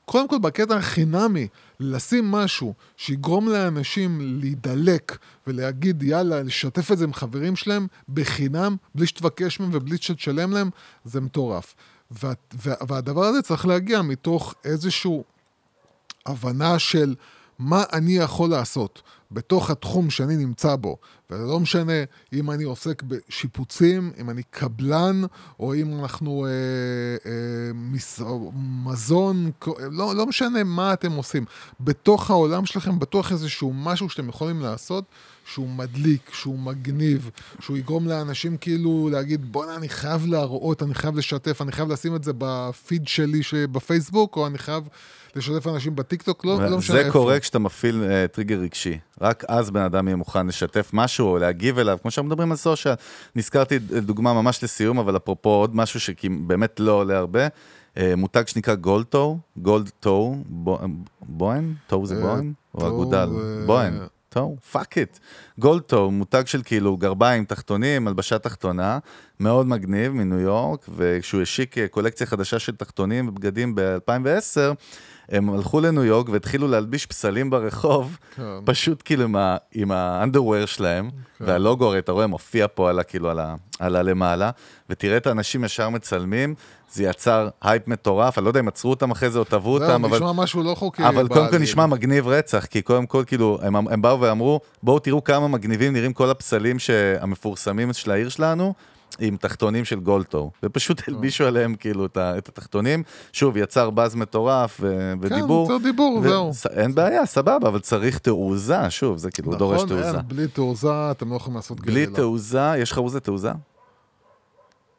[0.05, 1.47] קודם כל, בקטע החינמי,
[1.79, 9.07] לשים משהו שיגרום לאנשים להידלק ולהגיד, יאללה, לשתף את זה עם חברים שלהם בחינם, בלי
[9.07, 10.69] שתבקש מהם ובלי שתשלם להם,
[11.05, 11.75] זה מטורף.
[12.11, 15.21] וה, וה, והדבר הזה צריך להגיע מתוך איזושהי
[16.25, 17.15] הבנה של
[17.59, 19.01] מה אני יכול לעשות
[19.31, 20.97] בתוך התחום שאני נמצא בו.
[21.29, 21.93] וזה לא משנה
[22.33, 25.21] אם אני עוסק בשיפוצים, אם אני קבלן,
[25.59, 26.51] או אם אנחנו אה,
[27.31, 28.21] אה, מס,
[28.85, 29.51] מזון,
[29.91, 31.45] לא, לא משנה מה אתם עושים.
[31.79, 35.05] בתוך העולם שלכם, בטוח איזשהו משהו שאתם יכולים לעשות,
[35.45, 37.29] שהוא מדליק, שהוא מגניב,
[37.59, 42.15] שהוא יגרום לאנשים כאילו להגיד, בוא'נה, אני חייב להראות, אני חייב לשתף, אני חייב לשים
[42.15, 44.83] את זה בפיד שלי בפייסבוק, או אני חייב
[45.35, 47.11] לשתף אנשים בטיקטוק, לא, לא משנה זה איפה.
[47.11, 48.97] קורה כשאתה מפעיל uh, טריגר רגשי.
[49.21, 52.57] רק אז בן אדם יהיה מוכן לשתף משהו או להגיב אליו, כמו שאנחנו מדברים על
[52.57, 52.93] סושיאל.
[53.35, 57.47] נזכרתי דוגמה ממש לסיום, אבל אפרופו עוד משהו שבאמת לא עולה הרבה.
[57.47, 60.35] אה, מותג שנקרא Gold Toe, Gold Toe,
[61.21, 61.73] בוהן?
[61.87, 62.53] toe זה אה, בוהן?
[62.75, 63.17] או toe, אגודל?
[63.17, 63.93] אה, בוהן.
[64.33, 65.17] טוב, fuck it.
[65.59, 68.99] Gold Toe, מותג של כאילו גרביים תחתונים, הלבשה תחתונה,
[69.39, 74.75] מאוד מגניב מניו יורק, וכשהוא השיק אה, קולקציה חדשה של תחתונים ובגדים ב-2010,
[75.31, 78.43] הם הלכו לניו יורק והתחילו להלביש פסלים ברחוב, כן.
[78.65, 79.27] פשוט כאילו
[79.73, 81.09] עם ה underwear שלהם,
[81.39, 81.45] כן.
[81.47, 84.51] והלוגו, הרי אתה רואה, מופיע פה על כאילו על ה- על הלמעלה,
[84.89, 86.55] ותראה את האנשים ישר מצלמים,
[86.91, 90.05] זה יצר הייפ מטורף, אני לא יודע אם עצרו אותם אחרי זה או תבעו אותם,
[90.05, 90.17] אבל...
[90.17, 91.07] נשמע משהו לא חוקי.
[91.07, 91.57] אבל קודם כל.
[91.57, 95.93] נשמע מגניב רצח, כי קודם כל, כאילו, הם, הם באו ואמרו, בואו תראו כמה מגניבים
[95.93, 96.77] נראים כל הפסלים
[97.21, 98.73] המפורסמים של העיר שלנו,
[99.19, 103.03] עם תחתונים של Gold Toe, ופשוט הלבישו עליהם כאילו את התחתונים.
[103.33, 104.81] שוב, יצר באז מטורף
[105.21, 105.67] ודיבור.
[105.67, 106.51] כן, יצר דיבור, זהו.
[106.69, 110.17] אין בעיה, סבבה, אבל צריך תעוזה, שוב, זה כאילו דורש נכון, תעוזה.
[110.17, 112.15] אין, בלי תעוזה אתם לא יכולים לעשות בלי גרילה.
[112.15, 113.51] תעוזה, יש לך עוזי תעוזה?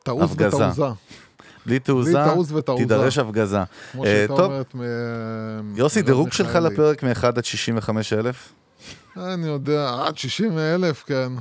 [0.03, 0.33] תעוז.
[0.33, 0.85] ותעוזה.
[1.67, 2.19] בלי תעוזה.
[2.77, 3.63] תידרש הפגזה.
[3.93, 4.75] כמו אה, שהייתה טוב, אומרת.
[5.75, 6.55] יוסי, דירוג שלך.
[6.55, 8.53] לפרק מ-1 עד 65 אלף?
[9.17, 11.33] אני יודע, עד 60 אלף, כן.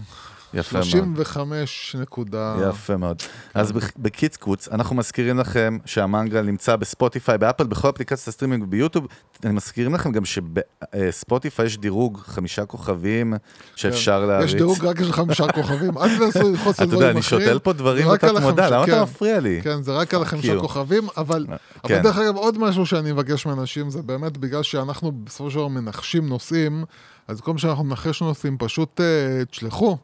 [0.53, 0.85] יפה מאוד.
[0.87, 2.55] 35 נקודה.
[2.69, 3.21] יפה מאוד.
[3.53, 9.07] אז בק- בקיצקוץ, אנחנו מזכירים לכם שהמנגל נמצא בספוטיפיי, באפל, בכל אפליקציות הסטרימינג וביוטיוב.
[9.45, 13.33] אני מזכירים לכם גם שבספוטיפיי יש דירוג חמישה כוכבים
[13.75, 14.41] שאפשר להריץ.
[14.49, 14.55] כן.
[14.55, 17.41] יש דירוג רק של חמישה כוכבים, אל תנסו ללחוץ על אתה יודע, דברים אני אחרים.
[17.41, 19.01] שותל פה דברים על מודע, למה אתה כן.
[19.01, 19.59] מפריע לי?
[19.63, 20.59] כן, זה רק על החמישה you.
[20.59, 21.55] כוכבים, אבל, כן.
[21.93, 25.67] אבל דרך אגב, עוד משהו שאני מבקש מאנשים, זה באמת בגלל שאנחנו בסופו של דבר
[25.67, 26.85] מנחשים נושאים,
[27.27, 29.97] אז כל פעם שאנחנו ננחש נושאים, פשוט אה, תשלחו.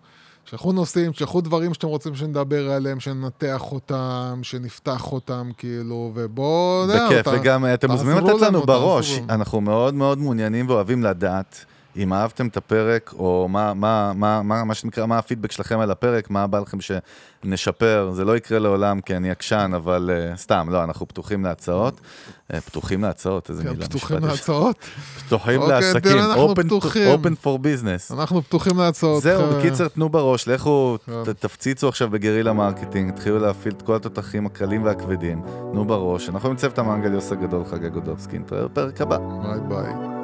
[0.47, 6.87] תשלחו נושאים, תשלחו דברים שאתם רוצים שנדבר עליהם, שננתח אותם, שנפתח אותם, כאילו, ובואו...
[6.87, 9.19] בכיף, וגם אתם מוזמנים לתת לנו בראש.
[9.29, 11.65] אנחנו מאוד מאוד מעוניינים ואוהבים לדעת
[11.97, 15.91] אם אהבתם את הפרק, או מה, מה, מה, מה, מה שנקרא, מה הפידבק שלכם על
[15.91, 20.67] הפרק, מה בא לכם שנשפר, זה לא יקרה לעולם כי אני עקשן, אבל אה, סתם,
[20.69, 22.01] לא, אנחנו פתוחים להצעות.
[22.51, 23.85] אה, פתוחים להצעות, איזה כן, מילה.
[23.85, 24.17] פתוחים.
[24.25, 24.77] להצעות.
[25.25, 27.13] פתוחים אוקיי, לעסקים, open, to, פתוחים.
[27.13, 28.13] open for business.
[28.13, 29.23] אנחנו פתוחים להצעות.
[29.23, 29.41] זהו.
[29.57, 31.33] בקיצר, תנו בראש, לכו, כן.
[31.33, 35.41] תפציצו עכשיו ב guerrilla marketing, תתחילו להפעיל את כל התותחים הקלים והכבדים,
[35.71, 36.29] תנו בראש.
[36.29, 39.17] אנחנו עם צוות המנגל יוס הגדול, חגי גודובסקי, נתראה בפרק הבא.
[39.17, 40.16] ביי ביי.